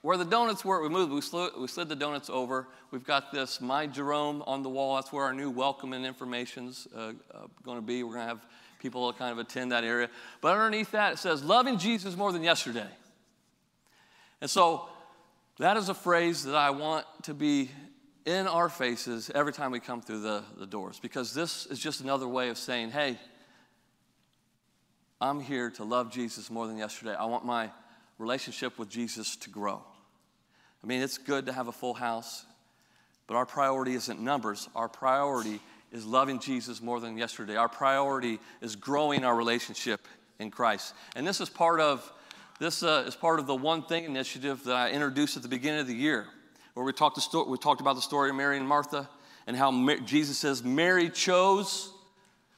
where 0.02 0.16
the 0.16 0.24
donuts 0.24 0.64
were. 0.64 0.82
We 0.82 0.88
moved. 0.88 1.12
We 1.12 1.20
slid, 1.20 1.52
we 1.58 1.68
slid 1.68 1.88
the 1.88 1.96
donuts 1.96 2.30
over. 2.30 2.68
We've 2.90 3.04
got 3.04 3.32
this 3.32 3.60
My 3.60 3.86
Jerome 3.86 4.42
on 4.46 4.62
the 4.62 4.68
wall. 4.68 4.96
That's 4.96 5.12
where 5.12 5.24
our 5.24 5.34
new 5.34 5.50
welcome 5.50 5.92
and 5.92 6.04
information's 6.04 6.88
uh, 6.94 7.12
uh, 7.32 7.46
going 7.62 7.78
to 7.78 7.82
be. 7.82 8.02
We're 8.02 8.14
going 8.14 8.24
to 8.24 8.28
have 8.28 8.46
people 8.82 9.02
will 9.02 9.12
kind 9.12 9.30
of 9.30 9.38
attend 9.38 9.70
that 9.70 9.84
area. 9.84 10.10
But 10.40 10.54
underneath 10.54 10.90
that, 10.90 11.14
it 11.14 11.18
says, 11.18 11.44
loving 11.44 11.78
Jesus 11.78 12.16
more 12.16 12.32
than 12.32 12.42
yesterday. 12.42 12.88
And 14.40 14.50
so 14.50 14.88
that 15.58 15.76
is 15.76 15.88
a 15.88 15.94
phrase 15.94 16.42
that 16.44 16.56
I 16.56 16.70
want 16.70 17.06
to 17.22 17.34
be 17.34 17.70
in 18.26 18.48
our 18.48 18.68
faces 18.68 19.30
every 19.34 19.52
time 19.52 19.70
we 19.70 19.78
come 19.78 20.02
through 20.02 20.20
the, 20.20 20.42
the 20.58 20.66
doors 20.66 20.98
because 21.00 21.32
this 21.32 21.66
is 21.66 21.78
just 21.78 22.00
another 22.00 22.26
way 22.26 22.48
of 22.48 22.58
saying, 22.58 22.90
hey, 22.90 23.18
I'm 25.20 25.40
here 25.40 25.70
to 25.70 25.84
love 25.84 26.12
Jesus 26.12 26.50
more 26.50 26.66
than 26.66 26.76
yesterday. 26.76 27.14
I 27.14 27.26
want 27.26 27.44
my 27.44 27.70
relationship 28.18 28.78
with 28.78 28.88
Jesus 28.88 29.36
to 29.36 29.50
grow. 29.50 29.80
I 30.82 30.86
mean, 30.88 31.02
it's 31.02 31.18
good 31.18 31.46
to 31.46 31.52
have 31.52 31.68
a 31.68 31.72
full 31.72 31.94
house, 31.94 32.44
but 33.28 33.36
our 33.36 33.46
priority 33.46 33.94
isn't 33.94 34.20
numbers. 34.20 34.68
Our 34.74 34.88
priority 34.88 35.60
is 35.92 36.06
loving 36.06 36.40
Jesus 36.40 36.80
more 36.80 36.98
than 36.98 37.16
yesterday. 37.16 37.56
Our 37.56 37.68
priority 37.68 38.40
is 38.60 38.76
growing 38.76 39.24
our 39.24 39.36
relationship 39.36 40.00
in 40.38 40.50
Christ. 40.50 40.94
And 41.14 41.26
this 41.26 41.40
is 41.40 41.48
part 41.48 41.80
of 41.80 42.10
this 42.58 42.82
uh, 42.82 43.04
is 43.06 43.16
part 43.16 43.40
of 43.40 43.46
the 43.46 43.54
one 43.54 43.82
thing 43.82 44.04
initiative 44.04 44.62
that 44.64 44.76
I 44.76 44.90
introduced 44.90 45.36
at 45.36 45.42
the 45.42 45.48
beginning 45.48 45.80
of 45.80 45.86
the 45.88 45.94
year, 45.94 46.26
where 46.74 46.86
we 46.86 46.92
talked, 46.92 47.20
sto- 47.20 47.48
we 47.48 47.58
talked 47.58 47.80
about 47.80 47.96
the 47.96 48.02
story 48.02 48.30
of 48.30 48.36
Mary 48.36 48.56
and 48.56 48.68
Martha, 48.68 49.08
and 49.46 49.56
how 49.56 49.96
Jesus 50.04 50.38
says 50.38 50.62
Mary 50.62 51.10
chose 51.10 51.92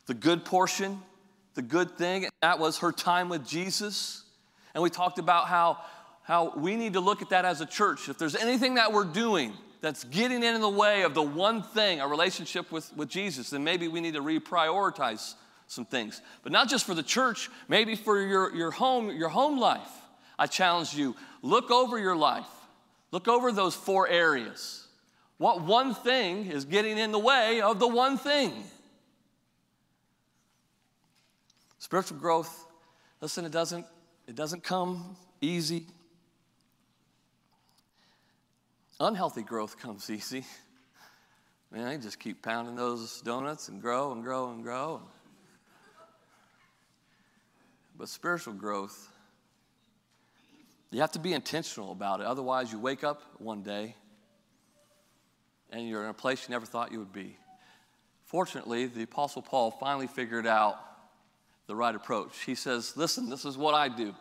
the 0.06 0.14
good 0.14 0.44
portion, 0.44 1.00
the 1.54 1.62
good 1.62 1.96
thing. 1.96 2.28
That 2.42 2.58
was 2.58 2.78
her 2.78 2.92
time 2.92 3.28
with 3.30 3.46
Jesus. 3.46 4.24
And 4.74 4.82
we 4.82 4.90
talked 4.90 5.18
about 5.18 5.46
how, 5.46 5.78
how 6.22 6.52
we 6.56 6.76
need 6.76 6.94
to 6.94 7.00
look 7.00 7.22
at 7.22 7.30
that 7.30 7.44
as 7.44 7.60
a 7.62 7.66
church. 7.66 8.08
If 8.08 8.18
there's 8.18 8.36
anything 8.36 8.74
that 8.74 8.92
we're 8.92 9.04
doing 9.04 9.54
that's 9.84 10.04
getting 10.04 10.42
in 10.42 10.58
the 10.62 10.68
way 10.68 11.02
of 11.02 11.12
the 11.12 11.22
one 11.22 11.62
thing, 11.62 12.00
a 12.00 12.08
relationship 12.08 12.72
with, 12.72 12.90
with 12.96 13.06
Jesus, 13.06 13.50
then 13.50 13.62
maybe 13.62 13.86
we 13.86 14.00
need 14.00 14.14
to 14.14 14.22
reprioritize 14.22 15.34
some 15.66 15.84
things. 15.84 16.22
But 16.42 16.52
not 16.52 16.70
just 16.70 16.86
for 16.86 16.94
the 16.94 17.02
church, 17.02 17.50
maybe 17.68 17.94
for 17.94 18.18
your, 18.18 18.54
your 18.56 18.70
home, 18.70 19.10
your 19.10 19.28
home 19.28 19.58
life. 19.58 19.90
I 20.38 20.46
challenge 20.46 20.94
you, 20.94 21.14
look 21.42 21.70
over 21.70 21.98
your 21.98 22.16
life. 22.16 22.48
Look 23.10 23.28
over 23.28 23.52
those 23.52 23.74
four 23.74 24.08
areas. 24.08 24.86
What 25.36 25.60
one 25.60 25.94
thing 25.94 26.46
is 26.46 26.64
getting 26.64 26.96
in 26.96 27.12
the 27.12 27.18
way 27.18 27.60
of 27.60 27.78
the 27.78 27.86
one 27.86 28.16
thing? 28.16 28.54
Spiritual 31.78 32.16
growth, 32.16 32.66
listen, 33.20 33.44
it 33.44 33.52
doesn't, 33.52 33.84
it 34.26 34.34
doesn't 34.34 34.62
come 34.62 35.14
easy. 35.42 35.88
Unhealthy 39.00 39.42
growth 39.42 39.78
comes 39.78 40.08
easy. 40.08 40.44
Man, 41.72 41.86
I 41.86 41.96
just 41.96 42.20
keep 42.20 42.42
pounding 42.42 42.76
those 42.76 43.20
donuts 43.22 43.68
and 43.68 43.82
grow 43.82 44.12
and 44.12 44.22
grow 44.22 44.50
and 44.50 44.62
grow. 44.62 45.02
But 47.98 48.08
spiritual 48.08 48.54
growth, 48.54 49.08
you 50.90 51.00
have 51.00 51.12
to 51.12 51.18
be 51.18 51.32
intentional 51.32 51.90
about 51.90 52.20
it. 52.20 52.26
Otherwise, 52.26 52.70
you 52.70 52.78
wake 52.78 53.02
up 53.02 53.22
one 53.38 53.62
day 53.62 53.96
and 55.70 55.88
you're 55.88 56.04
in 56.04 56.10
a 56.10 56.14
place 56.14 56.46
you 56.48 56.52
never 56.52 56.66
thought 56.66 56.92
you 56.92 57.00
would 57.00 57.12
be. 57.12 57.36
Fortunately, 58.26 58.86
the 58.86 59.02
Apostle 59.02 59.42
Paul 59.42 59.72
finally 59.72 60.06
figured 60.06 60.46
out 60.46 60.78
the 61.66 61.74
right 61.74 61.94
approach. 61.94 62.42
He 62.44 62.54
says, 62.54 62.96
Listen, 62.96 63.28
this 63.28 63.44
is 63.44 63.58
what 63.58 63.74
I 63.74 63.88
do. 63.88 64.14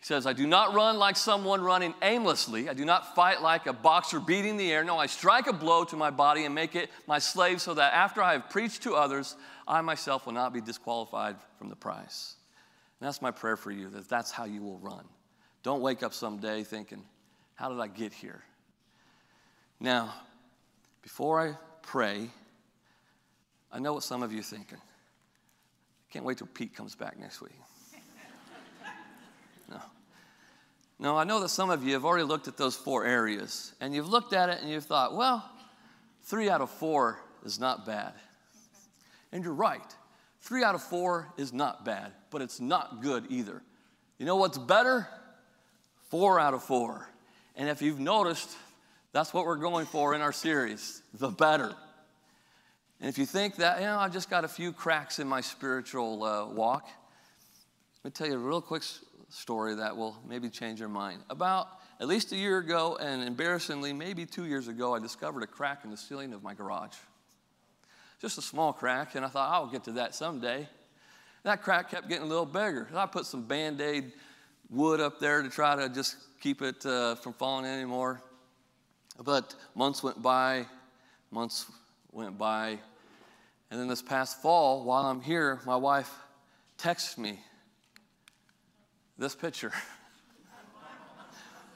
He 0.00 0.06
says, 0.06 0.26
I 0.26 0.32
do 0.32 0.46
not 0.46 0.74
run 0.74 0.98
like 0.98 1.14
someone 1.14 1.60
running 1.60 1.92
aimlessly. 2.00 2.70
I 2.70 2.74
do 2.74 2.86
not 2.86 3.14
fight 3.14 3.42
like 3.42 3.66
a 3.66 3.72
boxer 3.74 4.18
beating 4.18 4.56
the 4.56 4.72
air. 4.72 4.82
No, 4.82 4.96
I 4.96 5.04
strike 5.04 5.46
a 5.46 5.52
blow 5.52 5.84
to 5.84 5.96
my 5.96 6.10
body 6.10 6.46
and 6.46 6.54
make 6.54 6.74
it 6.74 6.88
my 7.06 7.18
slave 7.18 7.60
so 7.60 7.74
that 7.74 7.92
after 7.92 8.22
I 8.22 8.32
have 8.32 8.48
preached 8.48 8.82
to 8.84 8.94
others, 8.94 9.36
I 9.68 9.82
myself 9.82 10.24
will 10.24 10.32
not 10.32 10.54
be 10.54 10.62
disqualified 10.62 11.36
from 11.58 11.68
the 11.68 11.76
prize. 11.76 12.36
And 12.98 13.06
that's 13.06 13.20
my 13.20 13.30
prayer 13.30 13.58
for 13.58 13.70
you 13.70 13.90
that 13.90 14.08
that's 14.08 14.30
how 14.30 14.46
you 14.46 14.62
will 14.62 14.78
run. 14.78 15.04
Don't 15.62 15.82
wake 15.82 16.02
up 16.02 16.14
someday 16.14 16.64
thinking, 16.64 17.04
How 17.54 17.68
did 17.68 17.78
I 17.78 17.86
get 17.86 18.14
here? 18.14 18.42
Now, 19.80 20.14
before 21.02 21.46
I 21.46 21.56
pray, 21.82 22.30
I 23.70 23.78
know 23.78 23.92
what 23.92 24.02
some 24.02 24.22
of 24.22 24.32
you 24.32 24.40
are 24.40 24.42
thinking. 24.42 24.78
I 24.78 26.12
Can't 26.12 26.24
wait 26.24 26.38
till 26.38 26.46
Pete 26.46 26.74
comes 26.74 26.94
back 26.94 27.18
next 27.18 27.42
week. 27.42 27.52
No. 29.70 29.80
No, 31.00 31.16
I 31.16 31.24
know 31.24 31.40
that 31.40 31.48
some 31.48 31.70
of 31.70 31.82
you 31.82 31.94
have 31.94 32.04
already 32.04 32.24
looked 32.24 32.46
at 32.46 32.58
those 32.58 32.76
four 32.76 33.06
areas, 33.06 33.72
and 33.80 33.94
you've 33.94 34.10
looked 34.10 34.34
at 34.34 34.50
it 34.50 34.60
and 34.60 34.70
you've 34.70 34.84
thought, 34.84 35.16
well, 35.16 35.50
three 36.24 36.50
out 36.50 36.60
of 36.60 36.68
four 36.68 37.18
is 37.42 37.58
not 37.58 37.86
bad. 37.86 38.12
And 39.32 39.42
you're 39.42 39.54
right. 39.54 39.80
Three 40.42 40.62
out 40.62 40.74
of 40.74 40.82
four 40.82 41.32
is 41.38 41.54
not 41.54 41.86
bad, 41.86 42.12
but 42.30 42.42
it's 42.42 42.60
not 42.60 43.00
good 43.00 43.24
either. 43.30 43.62
You 44.18 44.26
know 44.26 44.36
what's 44.36 44.58
better? 44.58 45.08
Four 46.10 46.38
out 46.38 46.52
of 46.52 46.62
four. 46.62 47.08
And 47.56 47.70
if 47.70 47.80
you've 47.80 47.98
noticed, 47.98 48.54
that's 49.12 49.32
what 49.32 49.46
we're 49.46 49.56
going 49.56 49.86
for 49.86 50.14
in 50.14 50.20
our 50.20 50.32
series 50.32 51.02
the 51.14 51.30
better. 51.30 51.74
And 53.00 53.08
if 53.08 53.16
you 53.16 53.24
think 53.24 53.56
that, 53.56 53.80
you 53.80 53.86
know, 53.86 53.98
I've 53.98 54.12
just 54.12 54.28
got 54.28 54.44
a 54.44 54.48
few 54.48 54.70
cracks 54.74 55.18
in 55.18 55.26
my 55.26 55.40
spiritual 55.40 56.22
uh, 56.22 56.46
walk, 56.46 56.86
let 58.04 58.04
me 58.04 58.10
tell 58.10 58.26
you 58.26 58.34
a 58.34 58.38
real 58.38 58.60
quick 58.60 58.82
story 59.30 59.74
that 59.76 59.96
will 59.96 60.16
maybe 60.28 60.50
change 60.50 60.80
your 60.80 60.88
mind. 60.88 61.22
About 61.30 61.68
at 62.00 62.08
least 62.08 62.32
a 62.32 62.36
year 62.36 62.58
ago, 62.58 62.98
and 63.00 63.22
embarrassingly, 63.22 63.92
maybe 63.92 64.26
two 64.26 64.46
years 64.46 64.68
ago, 64.68 64.94
I 64.94 64.98
discovered 64.98 65.42
a 65.42 65.46
crack 65.46 65.84
in 65.84 65.90
the 65.90 65.96
ceiling 65.96 66.32
of 66.32 66.42
my 66.42 66.54
garage. 66.54 66.96
Just 68.20 68.38
a 68.38 68.42
small 68.42 68.72
crack, 68.72 69.14
and 69.14 69.24
I 69.24 69.28
thought, 69.28 69.50
I'll 69.52 69.66
get 69.66 69.84
to 69.84 69.92
that 69.92 70.14
someday. 70.14 70.68
That 71.42 71.62
crack 71.62 71.90
kept 71.90 72.08
getting 72.08 72.24
a 72.24 72.28
little 72.28 72.46
bigger. 72.46 72.88
I 72.94 73.06
put 73.06 73.24
some 73.24 73.44
band 73.46 73.80
aid 73.80 74.12
wood 74.68 75.00
up 75.00 75.20
there 75.20 75.42
to 75.42 75.48
try 75.48 75.76
to 75.76 75.88
just 75.88 76.16
keep 76.40 76.60
it 76.62 76.84
uh, 76.84 77.14
from 77.16 77.32
falling 77.32 77.66
anymore. 77.66 78.22
But 79.22 79.54
months 79.74 80.02
went 80.02 80.20
by, 80.22 80.66
months 81.30 81.66
went 82.12 82.36
by, 82.36 82.78
and 83.70 83.78
then 83.80 83.88
this 83.88 84.02
past 84.02 84.42
fall, 84.42 84.84
while 84.84 85.06
I'm 85.06 85.20
here, 85.20 85.60
my 85.64 85.76
wife 85.76 86.12
texts 86.76 87.16
me 87.16 87.38
this 89.20 89.34
picture. 89.34 89.70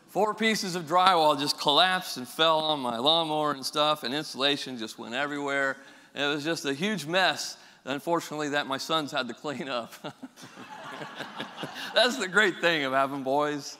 Four 0.08 0.34
pieces 0.34 0.74
of 0.76 0.84
drywall 0.84 1.38
just 1.38 1.58
collapsed 1.58 2.16
and 2.16 2.26
fell 2.26 2.60
on 2.60 2.80
my 2.80 2.98
lawnmower 2.98 3.52
and 3.52 3.64
stuff, 3.64 4.02
and 4.02 4.14
insulation 4.14 4.78
just 4.78 4.98
went 4.98 5.14
everywhere. 5.14 5.76
And 6.14 6.24
it 6.24 6.34
was 6.34 6.42
just 6.42 6.64
a 6.64 6.72
huge 6.72 7.04
mess, 7.04 7.58
unfortunately, 7.84 8.50
that 8.50 8.66
my 8.66 8.78
sons 8.78 9.12
had 9.12 9.28
to 9.28 9.34
clean 9.34 9.68
up. 9.68 9.92
That's 11.94 12.16
the 12.16 12.28
great 12.28 12.60
thing 12.60 12.84
of 12.84 12.92
having 12.92 13.22
boys. 13.22 13.76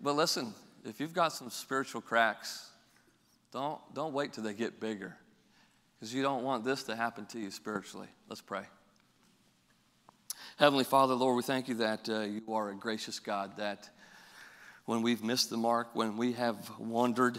But 0.00 0.16
listen, 0.16 0.54
if 0.84 0.98
you've 0.98 1.12
got 1.12 1.32
some 1.32 1.50
spiritual 1.50 2.00
cracks, 2.00 2.70
don't, 3.52 3.80
don't 3.94 4.14
wait 4.14 4.32
till 4.32 4.44
they 4.44 4.54
get 4.54 4.80
bigger 4.80 5.14
because 5.98 6.14
you 6.14 6.22
don't 6.22 6.42
want 6.42 6.64
this 6.64 6.84
to 6.84 6.96
happen 6.96 7.26
to 7.26 7.38
you 7.38 7.50
spiritually. 7.50 8.08
Let's 8.28 8.40
pray. 8.40 8.62
Heavenly 10.62 10.84
Father, 10.84 11.14
Lord, 11.14 11.34
we 11.34 11.42
thank 11.42 11.66
you 11.66 11.74
that 11.74 12.08
uh, 12.08 12.20
you 12.20 12.40
are 12.54 12.70
a 12.70 12.74
gracious 12.76 13.18
God, 13.18 13.56
that 13.56 13.90
when 14.84 15.02
we've 15.02 15.20
missed 15.20 15.50
the 15.50 15.56
mark, 15.56 15.88
when 15.92 16.16
we 16.16 16.34
have 16.34 16.70
wandered, 16.78 17.36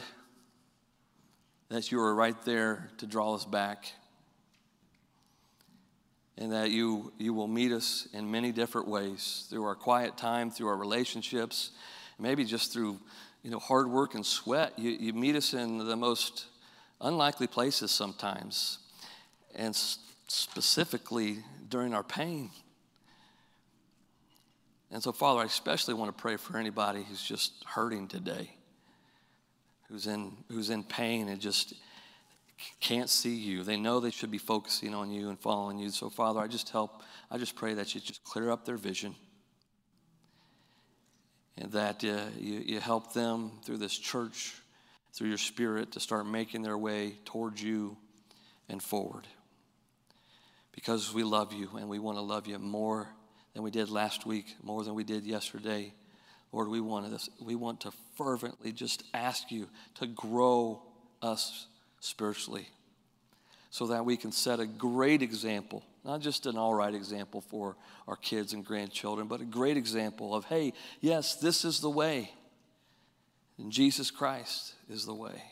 that 1.70 1.90
you 1.90 2.02
are 2.02 2.14
right 2.14 2.36
there 2.44 2.90
to 2.98 3.08
draw 3.08 3.34
us 3.34 3.46
back. 3.46 3.94
And 6.38 6.52
that 6.52 6.72
you, 6.72 7.14
you 7.18 7.34
will 7.34 7.48
meet 7.48 7.72
us 7.72 8.10
in 8.12 8.30
many 8.30 8.52
different 8.52 8.90
ways 8.90 9.48
through 9.50 9.64
our 9.64 9.76
quiet 9.76 10.18
time, 10.18 10.52
through 10.52 10.68
our 10.68 10.76
relationships, 10.76 11.72
maybe 12.20 12.44
just 12.44 12.74
through 12.74 13.00
you 13.42 13.52
know, 13.52 13.60
hard 13.60 13.90
work 13.90 14.16
and 14.16 14.26
sweat. 14.26 14.78
You, 14.78 14.92
you 14.92 15.14
meet 15.14 15.38
us 15.38 15.54
in 15.54 15.78
the 15.78 15.96
most 15.96 16.48
unlikely 17.00 17.48
places 17.48 17.90
sometimes, 17.90 18.80
and 19.56 19.74
specifically 20.28 21.38
during 21.70 21.94
our 21.94 22.04
pain. 22.04 22.50
And 24.94 25.02
so, 25.02 25.12
Father, 25.12 25.42
I 25.42 25.46
especially 25.46 25.96
want 25.96 26.16
to 26.16 26.22
pray 26.22 26.38
for 26.38 26.56
anybody 26.56 27.04
who's 27.04 27.24
just 27.24 27.66
hurting 27.66 28.08
today, 28.08 28.52
who's 29.90 30.06
in, 30.06 30.38
who's 30.52 30.70
in 30.70 30.84
pain 30.84 31.30
and 31.30 31.42
just 31.42 31.74
can't 32.80 33.10
see 33.10 33.34
you. 33.34 33.64
They 33.64 33.76
know 33.76 34.00
they 34.00 34.12
should 34.12 34.30
be 34.30 34.38
focusing 34.38 34.94
on 34.94 35.10
you 35.10 35.30
and 35.30 35.40
following 35.40 35.80
you. 35.80 35.90
So, 35.90 36.12
Father, 36.12 36.40
I 36.40 36.46
just 36.46 36.70
help, 36.70 37.02
I 37.32 37.40
just 37.40 37.56
pray 37.56 37.74
that 37.74 37.96
you 37.96 38.02
just 38.02 38.24
clear 38.24 38.52
up 38.52 38.66
their 38.66 38.78
vision 38.78 39.16
and 41.58 41.72
that 41.72 42.04
uh, 42.04 42.30
you, 42.40 42.60
you 42.60 42.80
help 42.80 43.14
them 43.14 43.54
through 43.66 43.78
this 43.78 43.98
church, 43.98 44.54
through 45.12 45.30
your 45.30 45.40
spirit, 45.40 45.94
to 45.94 46.00
start 46.00 46.28
making 46.28 46.62
their 46.62 46.78
way 46.78 47.16
towards 47.26 47.64
you 47.64 47.98
and 48.70 48.82
forward. 48.82 49.26
Because 50.72 51.12
we 51.16 51.24
love 51.24 51.52
you 51.52 51.72
and 51.80 51.90
we 51.90 51.98
want 51.98 52.20
to 52.20 52.24
love 52.24 52.46
you 52.46 52.60
more 52.60 53.10
than 53.54 53.64
we 53.64 53.72
did 53.72 53.90
last 53.90 54.26
week, 54.26 54.56
more 54.62 54.84
than 54.84 54.96
we 54.96 55.04
did 55.04 55.26
yesterday. 55.26 55.94
Lord, 56.52 56.68
we 56.68 56.82
want, 56.82 57.10
this, 57.10 57.30
we 57.42 57.56
want 57.56 57.82
to 57.82 57.92
fervently 58.16 58.72
just 58.72 59.04
ask 59.14 59.52
you 59.52 59.68
to 59.96 60.08
grow 60.08 60.82
us 61.22 61.68
spiritually 62.00 62.68
so 63.70 63.88
that 63.88 64.06
we 64.06 64.18
can 64.18 64.32
set 64.32 64.60
a 64.60 64.66
great 64.68 65.22
example 65.22 65.84
not 66.04 66.22
just 66.22 66.46
an 66.46 66.58
all 66.58 66.74
right 66.74 66.94
example 66.94 67.42
for 67.42 67.76
our 68.08 68.16
kids 68.16 68.54
and 68.54 68.66
grandchildren, 68.66 69.28
but 69.28 69.42
a 69.42 69.46
great 69.46 69.78
example 69.78 70.36
of, 70.36 70.46
hey, 70.46 70.74
yes, 71.00 71.36
this 71.36 71.64
is 71.64 71.80
the 71.80 71.90
way. 71.90 72.32
And 73.58 73.72
Jesus 73.72 74.12
Christ 74.12 74.74
is 74.90 75.06
the 75.06 75.14
way. 75.14 75.44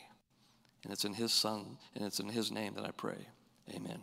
And 0.84 0.92
it's 0.92 1.04
in 1.04 1.14
His 1.14 1.32
Son, 1.32 1.78
and 1.94 2.04
it's 2.04 2.20
in 2.20 2.28
His 2.28 2.50
name 2.50 2.74
that 2.74 2.84
I 2.84 2.90
pray. 2.90 3.28
Amen. 3.74 4.00